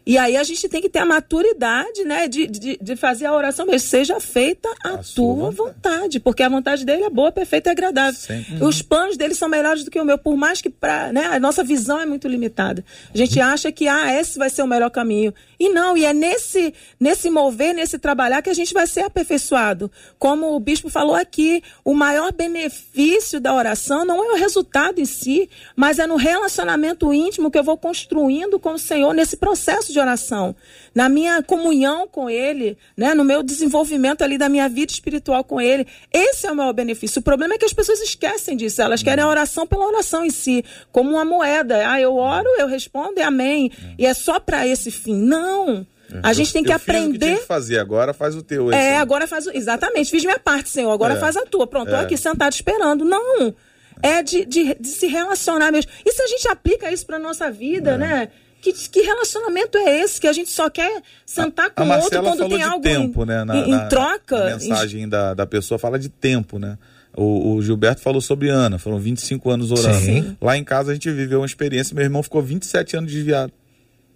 [0.07, 3.33] E aí a gente tem que ter a maturidade, né, de, de, de fazer a
[3.33, 3.85] oração mesmo.
[3.89, 6.17] Seja feita a, A tua vontade.
[6.21, 8.13] porque a vontade dele é boa, perfeita e agradável.
[8.17, 8.63] Sempre.
[8.63, 11.39] Os planos dele são melhores do que o meu, por mais que pra, né, a
[11.41, 12.85] nossa visão é muito limitada.
[13.13, 15.33] A gente acha que ah, esse vai ser o melhor caminho.
[15.59, 19.91] E não, e é nesse, nesse mover, nesse trabalhar que a gente vai ser aperfeiçoado.
[20.17, 25.05] Como o bispo falou aqui, o maior benefício da oração não é o resultado em
[25.05, 29.91] si, mas é no relacionamento íntimo que eu vou construindo com o Senhor nesse processo
[29.91, 30.55] de oração.
[30.93, 35.59] Na minha comunhão com Ele, né, no meu desenvolvimento ali da minha vida espiritual com
[35.61, 35.85] Ele.
[36.13, 37.19] Esse é o maior benefício.
[37.19, 38.81] O problema é que as pessoas esquecem disso.
[38.81, 41.89] Elas querem a oração pela oração em si, como uma moeda.
[41.89, 43.71] Ah, eu oro, eu respondo, é amém.
[43.97, 45.15] E é só para esse fim.
[45.15, 45.85] Não.
[46.23, 47.39] A gente tem que Eu fiz o que aprender.
[47.39, 48.71] que fazer, agora faz o teu.
[48.71, 48.95] É, esse.
[49.01, 49.45] agora faz.
[49.45, 50.89] o- Exatamente, fiz minha parte, Senhor.
[50.91, 51.19] Agora É.
[51.19, 51.67] faz a tua.
[51.67, 51.99] Pronto, tô É.
[52.01, 53.03] aqui sentado esperando.
[53.03, 53.53] Não.
[54.01, 55.91] É de, de, de se relacionar mesmo.
[56.05, 57.97] E se a gente aplica isso pra nossa vida, É.
[57.97, 58.29] né?
[58.61, 62.21] Que, que relacionamento é esse que a gente só quer sentar com A o outro
[62.21, 63.43] quando falou tem de algo tempo, em, né?
[63.43, 64.37] Na, em- em na- troca?
[64.49, 66.77] na mensagem da, da pessoa fala de tempo, né?
[67.15, 69.99] O, o Gilberto falou sobre Ana, foram 25 anos orando.
[70.03, 70.37] Sim.
[70.41, 73.51] Lá em casa a gente viveu uma experiência, meu irmão ficou 27 anos desviado.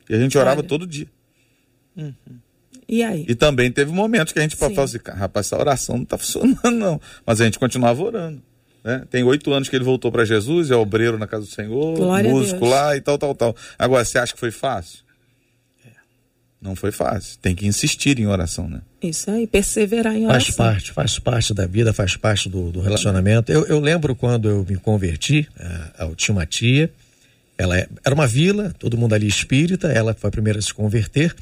[0.10, 0.68] E a gente orava Olha.
[0.68, 1.08] todo dia.
[2.88, 3.26] E aí?
[3.28, 4.60] E também teve momentos que a gente Sim.
[4.60, 7.00] falou assim, "Cara, rapaz, essa oração não tá funcionando, não.
[7.26, 8.42] Mas a gente continuava orando.
[8.84, 9.04] Né?
[9.10, 12.30] Tem oito anos que ele voltou para Jesus, é obreiro na casa do Senhor, Glória
[12.32, 13.56] músico lá e tal, tal, tal.
[13.78, 15.00] Agora, você acha que foi fácil?
[16.62, 17.40] Não foi fácil.
[17.42, 18.82] Tem que insistir em oração, né?
[19.02, 20.42] Isso aí, perseverar em oração.
[20.54, 23.52] Faz parte, faz parte da vida, faz parte do, do relacionamento.
[23.52, 25.48] Eu, eu lembro quando eu me converti,
[25.98, 26.92] a, eu tinha uma tia,
[27.58, 30.72] ela é- era uma vila, todo mundo ali espírita, ela foi a primeira a se
[30.72, 31.36] converter.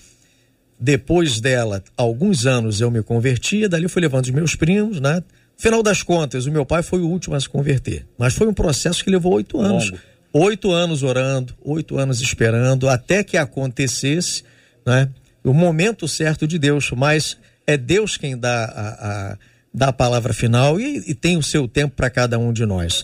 [0.80, 5.22] Depois dela, alguns anos eu me converti, dali eu fui levando os meus primos, né?
[5.60, 8.08] Final das contas, o meu pai foi o último a se converter.
[8.18, 9.92] Mas foi um processo que levou oito anos.
[9.92, 10.04] Longo.
[10.32, 14.44] Oito anos orando, oito anos esperando, até que acontecesse,
[14.86, 15.10] né?
[15.44, 16.90] O momento certo de Deus.
[16.92, 17.36] Mas
[17.68, 19.38] é Deus quem dá a, a,
[19.74, 23.04] dá a palavra final e, e tem o seu tempo para cada um de nós.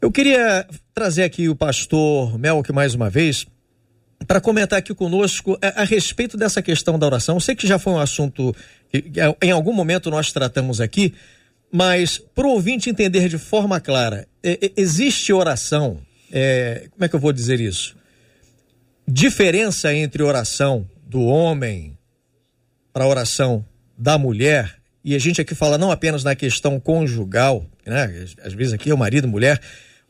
[0.00, 3.46] Eu queria trazer aqui o pastor Melk mais uma vez
[4.26, 7.36] para comentar aqui conosco a, a respeito dessa questão da oração.
[7.36, 8.56] Eu sei que já foi um assunto
[8.90, 11.12] que, que, em algum momento nós tratamos aqui,
[11.70, 15.98] mas para o ouvinte entender de forma clara, é, existe oração,
[16.32, 17.96] é, como é que eu vou dizer isso?
[19.06, 21.96] Diferença entre oração do homem
[22.92, 23.64] para oração
[23.96, 28.26] da mulher, e a gente aqui fala não apenas na questão conjugal, né?
[28.42, 29.60] às vezes aqui é o marido, mulher,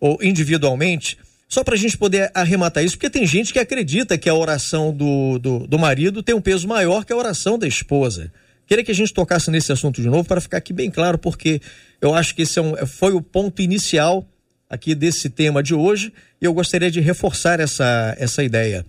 [0.01, 4.29] ou individualmente, só para a gente poder arrematar isso, porque tem gente que acredita que
[4.29, 8.31] a oração do, do, do marido tem um peso maior que a oração da esposa.
[8.69, 11.59] Queria que a gente tocasse nesse assunto de novo para ficar aqui bem claro, porque
[12.03, 14.27] eu acho que esse é um, foi o ponto inicial
[14.69, 18.85] aqui desse tema de hoje e eu gostaria de reforçar essa, essa ideia.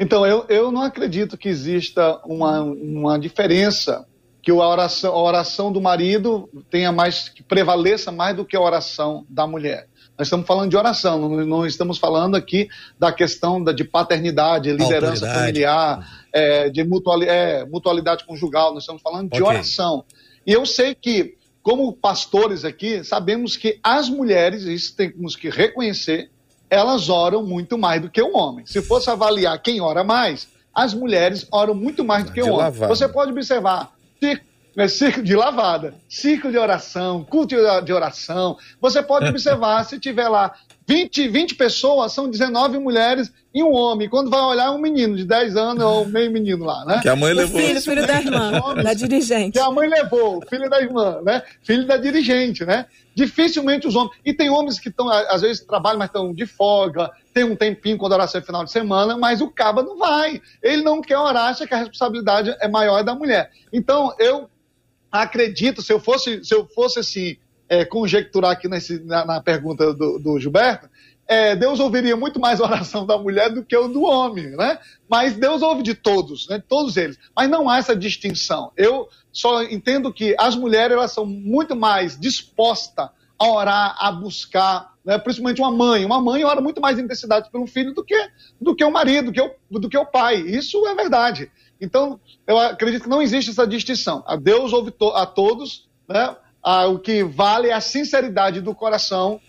[0.00, 4.04] Então, eu, eu não acredito que exista uma, uma diferença
[4.42, 8.60] que a oração, a oração do marido tenha mais, que prevaleça mais do que a
[8.60, 9.86] oração da mulher.
[10.18, 12.68] Nós estamos falando de oração, não, não estamos falando aqui
[12.98, 15.38] da questão da, de paternidade, liderança Autoridade.
[15.38, 20.04] familiar, é, de mutuali, é, mutualidade conjugal, nós estamos falando de oração.
[20.46, 26.30] E eu sei que, como pastores aqui, sabemos que as mulheres, isso temos que reconhecer,
[26.68, 28.64] elas oram muito mais do que o homem.
[28.66, 32.58] Se fosse avaliar quem ora mais, as mulheres oram muito mais do que o homem.
[32.58, 32.86] lavada.
[32.94, 34.42] Você pode observar, cir-
[34.76, 38.56] é, círculo de lavada, círculo de oração, culto de oração.
[38.80, 40.54] Você pode observar, se tiver lá
[40.90, 44.08] 20, 20 pessoas, são 19 mulheres e um homem.
[44.08, 46.98] Quando vai olhar, um menino de 10 anos ou meio menino lá, né?
[47.00, 47.60] Que a mãe O levou.
[47.60, 49.52] filho, filho da irmã, da dirigente.
[49.52, 51.44] que a mãe levou, filho da irmã, né?
[51.62, 52.86] Filho da dirigente, né?
[53.14, 54.16] Dificilmente os homens.
[54.24, 57.96] E tem homens que estão, às vezes, trabalham, mas estão de folga, tem um tempinho
[57.96, 60.42] quando oração é final de semana, mas o caba não vai.
[60.60, 63.52] Ele não quer orar, acha que a responsabilidade é maior da mulher.
[63.72, 64.50] Então, eu
[65.12, 67.36] acredito, se eu fosse, se eu fosse assim,
[67.70, 70.90] é, conjecturar aqui nesse, na, na pergunta do, do Gilberto,
[71.28, 74.80] é, Deus ouviria muito mais a oração da mulher do que o do homem, né?
[75.08, 76.60] Mas Deus ouve de todos, né?
[76.68, 77.16] Todos eles.
[77.34, 78.72] Mas não há essa distinção.
[78.76, 83.08] Eu só entendo que as mulheres elas são muito mais dispostas
[83.38, 85.16] a orar, a buscar, né?
[85.18, 86.04] principalmente uma mãe.
[86.04, 88.28] Uma mãe ora muito mais intensidade pelo filho do que,
[88.60, 90.40] do que o marido, do que o, do que o pai.
[90.40, 91.50] Isso é verdade.
[91.80, 94.24] Então, eu acredito que não existe essa distinção.
[94.26, 96.36] A Deus ouve to a todos, né?
[96.62, 99.40] Ah, o que vale é a sinceridade do coração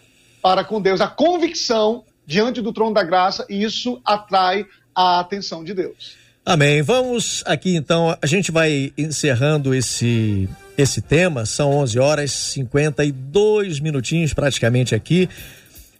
[0.41, 5.63] para com Deus, a convicção diante do trono da graça, e isso atrai a atenção
[5.63, 6.15] de Deus.
[6.45, 6.81] Amém.
[6.81, 14.33] Vamos aqui então, a gente vai encerrando esse esse tema, são 11 horas 52 minutinhos
[14.33, 15.29] praticamente aqui.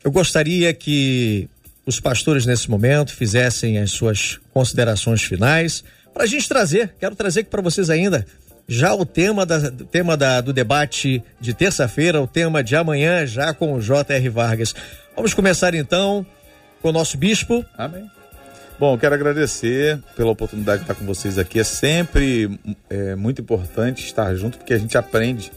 [0.03, 1.47] Eu gostaria que
[1.86, 5.84] os pastores nesse momento fizessem as suas considerações finais
[6.14, 8.26] para a gente trazer, quero trazer aqui para vocês ainda
[8.72, 13.53] já o tema, da, tema da, do debate de terça-feira, o tema de amanhã, já
[13.53, 14.30] com o J.R.
[14.30, 14.74] Vargas.
[15.13, 16.26] Vamos começar então
[16.82, 17.65] com o nosso bispo.
[17.78, 18.09] Amém.
[18.80, 21.59] Bom, quero agradecer pela oportunidade de estar com vocês aqui.
[21.59, 22.57] É sempre
[22.89, 25.51] é, muito importante estar junto, porque a gente aprende.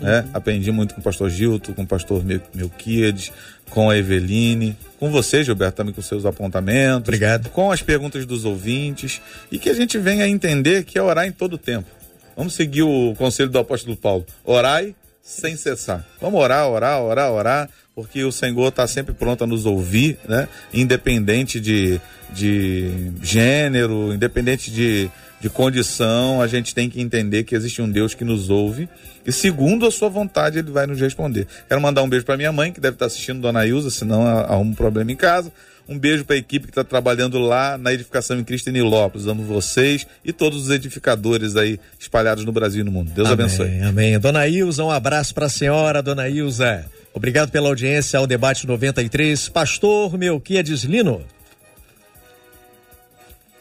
[0.00, 0.20] Né?
[0.20, 0.30] Uhum.
[0.32, 2.22] Aprendi muito com o pastor Gilto, com o pastor
[2.54, 3.32] Melquiades,
[3.68, 7.08] com a Eveline, com você, Gilberto, também com seus apontamentos.
[7.08, 7.50] Obrigado.
[7.50, 9.20] Com as perguntas dos ouvintes.
[9.50, 11.98] E que a gente venha entender que é orar em todo tempo.
[12.40, 14.24] Vamos seguir o conselho do apóstolo Paulo.
[14.46, 16.06] Orai sem cessar.
[16.18, 20.48] Vamos orar, orar, orar, orar, porque o Senhor está sempre pronto a nos ouvir, né?
[20.72, 22.00] Independente de,
[22.32, 28.14] de gênero, independente de, de condição, a gente tem que entender que existe um Deus
[28.14, 28.88] que nos ouve
[29.26, 31.46] e segundo a sua vontade ele vai nos responder.
[31.68, 34.70] Quero mandar um beijo para minha mãe que deve estar assistindo Dona Ilza, senão arruma
[34.70, 35.52] um problema em casa.
[35.90, 39.26] Um beijo para a equipe que está trabalhando lá na edificação em Cristo em Nilópolis.
[39.26, 43.10] Amo vocês e todos os edificadores aí espalhados no Brasil e no mundo.
[43.10, 43.82] Deus amém, abençoe.
[43.82, 44.18] Amém.
[44.20, 46.86] Dona Ilza, um abraço para a senhora, Dona Ilza.
[47.12, 49.48] Obrigado pela audiência ao debate 93.
[49.48, 51.24] Pastor Melquiades Lino.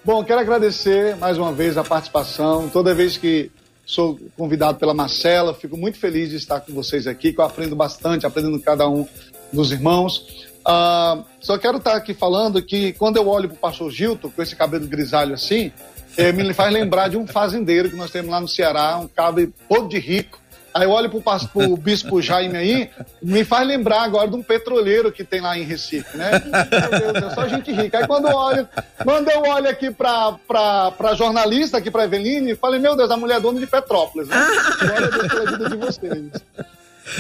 [0.06, 2.70] Bom, quero agradecer mais uma vez a participação.
[2.70, 3.50] Toda vez que
[3.88, 7.76] sou convidado pela Marcela, fico muito feliz de estar com vocês aqui, que eu aprendo
[7.76, 9.08] bastante, aprendendo cada um
[9.52, 10.48] dos irmãos.
[10.70, 14.44] Uh, só quero estar aqui falando que quando eu olho para o pastor Gilton, com
[14.44, 15.72] esse cabelo grisalho assim,
[16.16, 19.52] eh, me faz lembrar de um fazendeiro que nós temos lá no Ceará, um cabelo
[19.68, 20.40] todo de rico.
[20.72, 22.90] Aí eu olho para o bispo Jaime aí,
[23.24, 26.32] me faz lembrar agora de um petroleiro que tem lá em Recife, né?
[26.32, 27.98] Meu Deus, é só gente rica.
[27.98, 28.70] Aí quando eu olho,
[29.04, 33.40] quando eu olho aqui para jornalista, aqui para Eveline, falei, meu Deus, a mulher é
[33.40, 34.38] dona de Petrópolis, né?
[34.80, 36.32] Glória a Deus pela vida de vocês.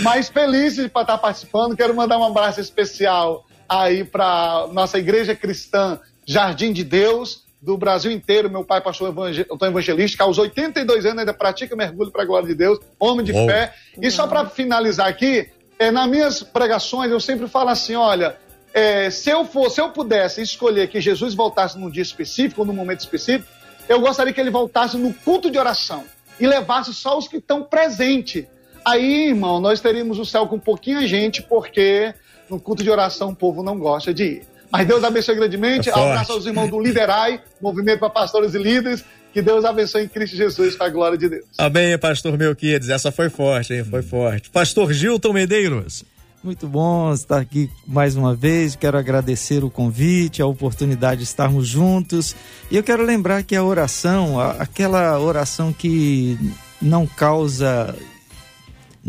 [0.01, 5.99] Mas feliz de estar participando, quero mandar um abraço especial aí para nossa igreja cristã
[6.25, 8.49] Jardim de Deus, do Brasil inteiro.
[8.49, 9.13] Meu pai, pastor
[9.61, 13.73] evangelista, aos 82 anos ainda pratica mergulho para a glória de Deus, homem de fé.
[14.01, 18.37] E só para finalizar aqui, é, nas minhas pregações eu sempre falo assim: olha,
[18.73, 22.67] é, se eu for, se eu pudesse escolher que Jesus voltasse num dia específico, ou
[22.67, 23.51] num momento específico,
[23.87, 26.05] eu gostaria que ele voltasse no culto de oração
[26.39, 28.45] e levasse só os que estão presentes
[28.85, 32.13] Aí, irmão, nós teríamos o céu com pouquinha gente, porque
[32.49, 34.41] no culto de oração o povo não gosta de ir.
[34.71, 35.89] Mas Deus abençoe grandemente.
[35.89, 39.03] É Abraço aos irmãos do Liderai, movimento para pastores e líderes.
[39.33, 41.45] Que Deus abençoe em Cristo Jesus, para a glória de Deus.
[41.57, 42.89] Amém, pastor Melquiades.
[42.89, 43.83] Essa foi forte, hein?
[43.83, 44.49] Foi forte.
[44.49, 46.03] Pastor Gilton Medeiros.
[46.43, 48.75] Muito bom estar aqui mais uma vez.
[48.75, 52.35] Quero agradecer o convite, a oportunidade de estarmos juntos.
[52.71, 56.39] E eu quero lembrar que a oração, aquela oração que
[56.81, 57.93] não causa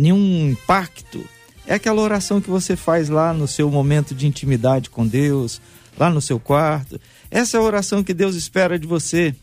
[0.01, 1.25] nenhum impacto,
[1.67, 5.61] é aquela oração que você faz lá no seu momento de intimidade com Deus,
[5.99, 6.99] lá no seu quarto.
[7.31, 9.35] Essa é a oração que Deus espera de você.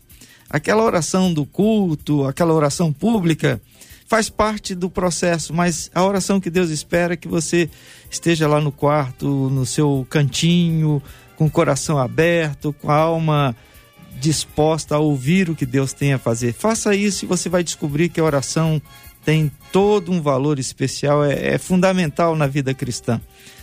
[0.50, 3.60] Aquela oração do culto, aquela oração pública,
[4.06, 7.70] faz parte do processo, mas a oração que Deus espera é que você
[8.10, 11.02] esteja lá no quarto, no seu cantinho,
[11.36, 13.54] com o coração aberto, com a alma
[14.18, 16.52] disposta a ouvir o que Deus tem a fazer.
[16.52, 18.82] Faça isso e você vai descobrir que a oração
[19.28, 23.20] tem todo um valor especial, é, é fundamental na vida cristã.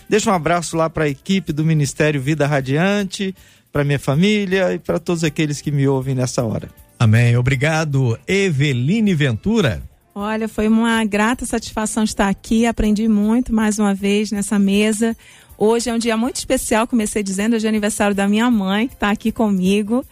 [0.08, 3.34] Deixa um abraço lá para a equipe do Ministério Vida Radiante,
[3.72, 6.68] para minha família e para todos aqueles que me ouvem nessa hora.
[7.00, 7.36] Amém.
[7.36, 9.82] Obrigado, Eveline Ventura.
[10.14, 12.64] Olha, foi uma grata satisfação estar aqui.
[12.64, 15.16] Aprendi muito mais uma vez nessa mesa.
[15.58, 18.94] Hoje é um dia muito especial, comecei dizendo, hoje é aniversário da minha mãe, que
[18.94, 20.04] está aqui comigo.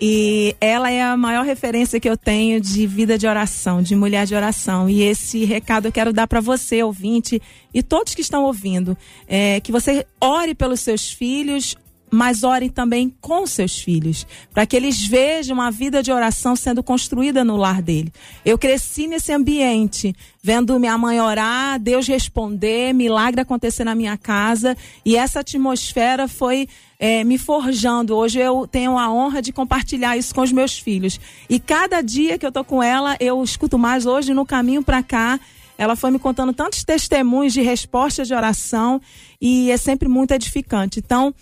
[0.00, 4.26] E ela é a maior referência que eu tenho de vida de oração, de mulher
[4.26, 4.88] de oração.
[4.88, 7.40] E esse recado eu quero dar para você, ouvinte,
[7.74, 8.96] e todos que estão ouvindo.
[9.28, 11.76] É, que você ore pelos seus filhos,
[12.10, 16.82] mas orem também com seus filhos, para que eles vejam uma vida de oração sendo
[16.82, 18.12] construída no lar dele.
[18.44, 24.76] Eu cresci nesse ambiente, vendo minha mãe orar, Deus responder, milagre acontecer na minha casa,
[25.04, 26.66] e essa atmosfera foi
[27.00, 28.14] é, me forjando.
[28.14, 31.18] Hoje eu tenho a honra de compartilhar isso com os meus filhos.
[31.48, 34.04] E cada dia que eu tô com ela, eu escuto mais.
[34.04, 35.40] Hoje, no caminho para cá,
[35.78, 39.00] ela foi me contando tantos testemunhos de respostas de oração
[39.40, 40.98] e é sempre muito edificante.
[40.98, 41.34] Então,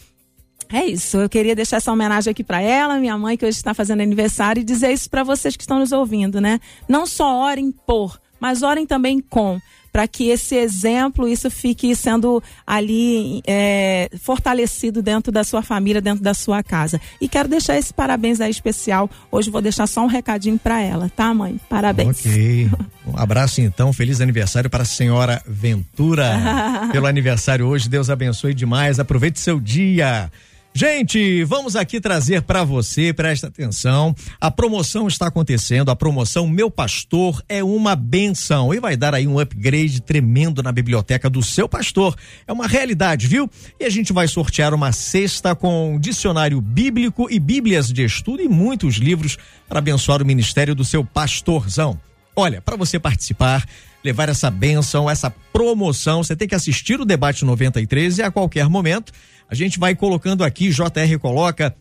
[0.72, 1.16] é isso.
[1.16, 4.60] Eu queria deixar essa homenagem aqui para ela, minha mãe que hoje está fazendo aniversário,
[4.60, 6.60] e dizer isso para vocês que estão nos ouvindo, né?
[6.88, 9.58] Não só orem por, mas orem também com,
[9.92, 16.22] para que esse exemplo, isso fique sendo ali é, fortalecido dentro da sua família, dentro
[16.22, 17.00] da sua casa.
[17.20, 19.10] E quero deixar esse parabéns aí especial.
[19.30, 21.60] Hoje vou deixar só um recadinho para ela, tá, mãe?
[21.68, 22.20] Parabéns.
[22.20, 22.70] Ok.
[23.08, 26.38] Um abraço então, feliz aniversário para a senhora Ventura.
[26.92, 29.00] Pelo aniversário hoje, Deus abençoe demais.
[29.00, 30.30] Aproveite seu dia.
[30.74, 34.14] Gente, vamos aqui trazer para você, presta atenção.
[34.40, 39.26] A promoção está acontecendo, a promoção Meu Pastor é uma benção e vai dar aí
[39.26, 42.14] um upgrade tremendo na biblioteca do seu pastor.
[42.46, 43.50] É uma realidade, viu?
[43.80, 48.48] E a gente vai sortear uma cesta com dicionário bíblico e bíblias de estudo e
[48.48, 49.36] muitos livros
[49.68, 51.98] para abençoar o ministério do seu pastorzão.
[52.36, 53.66] Olha, para você participar,
[54.04, 58.68] levar essa benção, essa promoção, você tem que assistir o debate 93 e a qualquer
[58.68, 59.12] momento
[59.48, 61.74] a gente vai colocando aqui, JR coloca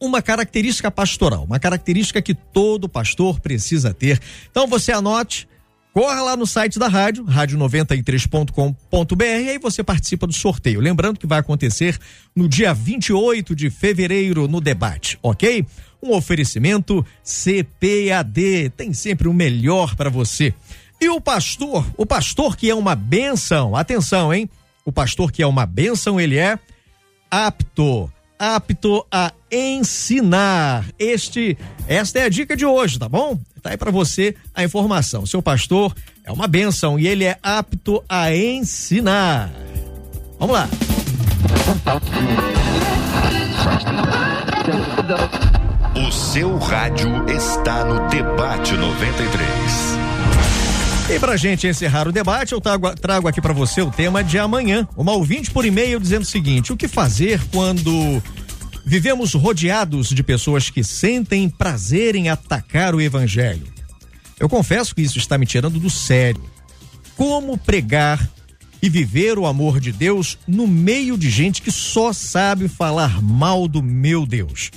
[0.00, 4.20] uma característica pastoral, uma característica que todo pastor precisa ter.
[4.50, 5.48] Então você anote,
[5.92, 10.80] corra lá no site da rádio, rádio93.com.br, e aí você participa do sorteio.
[10.80, 11.98] Lembrando que vai acontecer
[12.34, 15.66] no dia 28 de fevereiro no debate, ok?
[16.00, 20.54] Um oferecimento CPAD, tem sempre o melhor para você.
[21.00, 24.48] E o pastor, o pastor que é uma benção, atenção, hein?
[24.88, 26.58] O pastor que é uma bênção, ele é
[27.30, 30.86] apto, apto a ensinar.
[30.98, 33.38] Este, esta é a dica de hoje, tá bom?
[33.60, 35.26] Tá aí para você a informação.
[35.26, 39.52] Seu pastor é uma bênção e ele é apto a ensinar.
[40.38, 40.66] Vamos lá.
[45.94, 49.97] O seu rádio está no Debate 93.
[51.10, 54.38] E pra gente encerrar o debate, eu trago, trago aqui para você o tema de
[54.38, 54.86] amanhã.
[54.94, 58.22] Uma ouvinte por e-mail dizendo o seguinte: o que fazer quando
[58.84, 63.66] vivemos rodeados de pessoas que sentem prazer em atacar o evangelho?
[64.38, 66.42] Eu confesso que isso está me tirando do sério.
[67.16, 68.28] Como pregar
[68.82, 73.66] e viver o amor de Deus no meio de gente que só sabe falar mal
[73.66, 74.70] do meu Deus?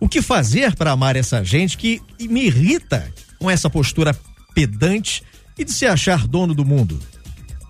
[0.00, 4.16] O que fazer para amar essa gente que me irrita com essa postura
[4.54, 5.22] pedante
[5.58, 6.98] e de se achar dono do mundo?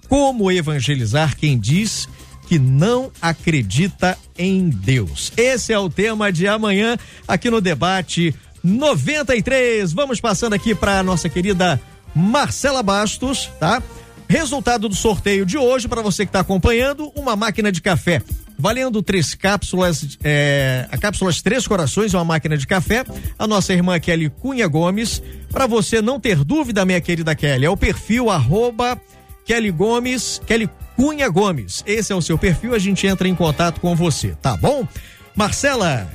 [0.09, 2.09] Como evangelizar quem diz
[2.47, 5.33] que não acredita em Deus?
[5.37, 9.93] Esse é o tema de amanhã aqui no debate 93.
[9.93, 11.81] Vamos passando aqui para nossa querida
[12.15, 13.83] Marcela Bastos, tá?
[14.29, 18.23] Resultado do sorteio de hoje para você que está acompanhando, uma máquina de café
[18.59, 23.05] valendo três cápsulas, é, a cápsulas Três Corações, uma máquina de café.
[23.39, 25.23] A nossa irmã Kelly Cunha Gomes.
[25.51, 29.01] Para você não ter dúvida, minha querida Kelly, é o perfil arroba
[29.45, 31.83] Kelly Gomes, Kelly Cunha Gomes.
[31.87, 34.87] Esse é o seu perfil, a gente entra em contato com você, tá bom?
[35.35, 36.11] Marcela.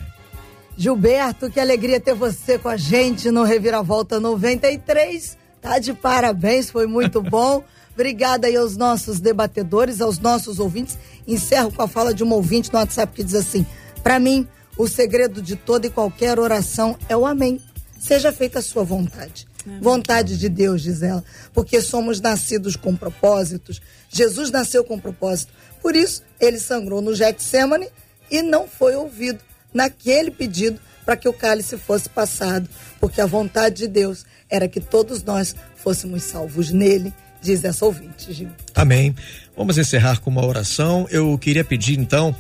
[0.78, 5.38] Gilberto, que alegria ter você com a gente no Reviravolta 93.
[5.62, 7.64] Tá de parabéns, foi muito bom.
[7.94, 10.98] Obrigada aí aos nossos debatedores, aos nossos ouvintes.
[11.28, 13.66] Encerro com a fala de um ouvinte no WhatsApp que diz assim:
[14.02, 17.62] Para mim, o segredo de toda e qualquer oração é o amém.
[18.00, 19.48] Seja feita a sua vontade.
[19.80, 21.24] Vontade de Deus, diz ela,
[21.54, 23.82] porque somos nascidos com propósitos.
[24.10, 25.54] Jesus nasceu com propósito.
[25.82, 27.88] Por isso, ele sangrou no Getsemane
[28.30, 29.40] e não foi ouvido
[29.74, 32.70] naquele pedido para que o cálice fosse passado,
[33.00, 37.14] porque a vontade de Deus era que todos nós fôssemos salvos nele
[37.44, 38.50] diz essa ouvinte, Gil.
[38.74, 39.14] Amém.
[39.56, 41.06] Vamos encerrar com uma oração.
[41.12, 42.36] Eu queria pedir então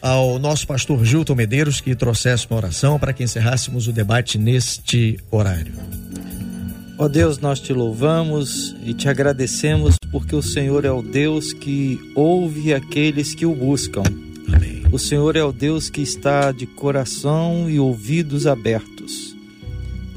[0.00, 5.18] ao nosso pastor Gilton Medeiros que trouxesse uma oração para que encerrássemos o debate neste
[5.30, 5.74] horário.
[6.96, 11.52] Ó oh Deus, nós te louvamos e te agradecemos porque o Senhor é o Deus
[11.52, 14.04] que ouve aqueles que o buscam.
[14.52, 14.84] Amém.
[14.92, 19.34] O Senhor é o Deus que está de coração e ouvidos abertos.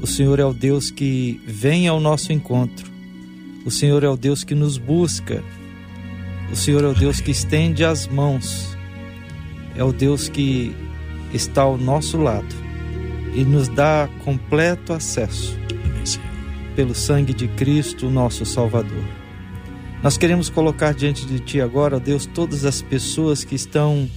[0.00, 2.97] O Senhor é o Deus que vem ao nosso encontro
[3.68, 5.44] o Senhor é o Deus que nos busca.
[6.50, 8.74] O Senhor é o Deus que estende as mãos.
[9.76, 10.74] É o Deus que
[11.34, 12.48] está ao nosso lado
[13.34, 15.54] e nos dá completo acesso
[16.74, 19.04] pelo sangue de Cristo, nosso Salvador.
[20.02, 24.08] Nós queremos colocar diante de Ti agora, Deus, todas as pessoas que estão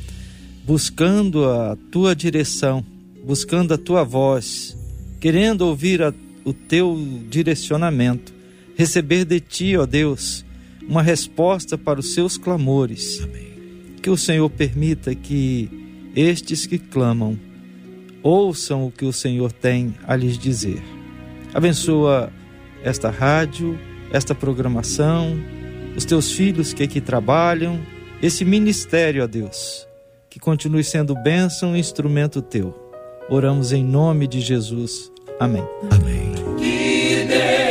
[0.65, 2.85] buscando a tua direção,
[3.25, 4.77] buscando a tua voz,
[5.19, 6.13] querendo ouvir a,
[6.45, 6.97] o teu
[7.29, 8.39] direcionamento,
[8.75, 10.45] receber de ti, ó Deus,
[10.87, 13.21] uma resposta para os seus clamores.
[13.23, 13.51] Amém.
[14.01, 15.69] Que o Senhor permita que
[16.15, 17.37] estes que clamam
[18.23, 20.81] ouçam o que o Senhor tem a lhes dizer.
[21.53, 22.31] Abençoa
[22.83, 23.77] esta rádio,
[24.11, 25.37] esta programação,
[25.95, 27.79] os teus filhos que aqui trabalham,
[28.21, 29.87] esse ministério, ó Deus,
[30.29, 32.75] que continue sendo bênção e instrumento teu.
[33.29, 35.11] Oramos em nome de Jesus.
[35.39, 35.63] Amém.
[35.89, 37.70] Amém.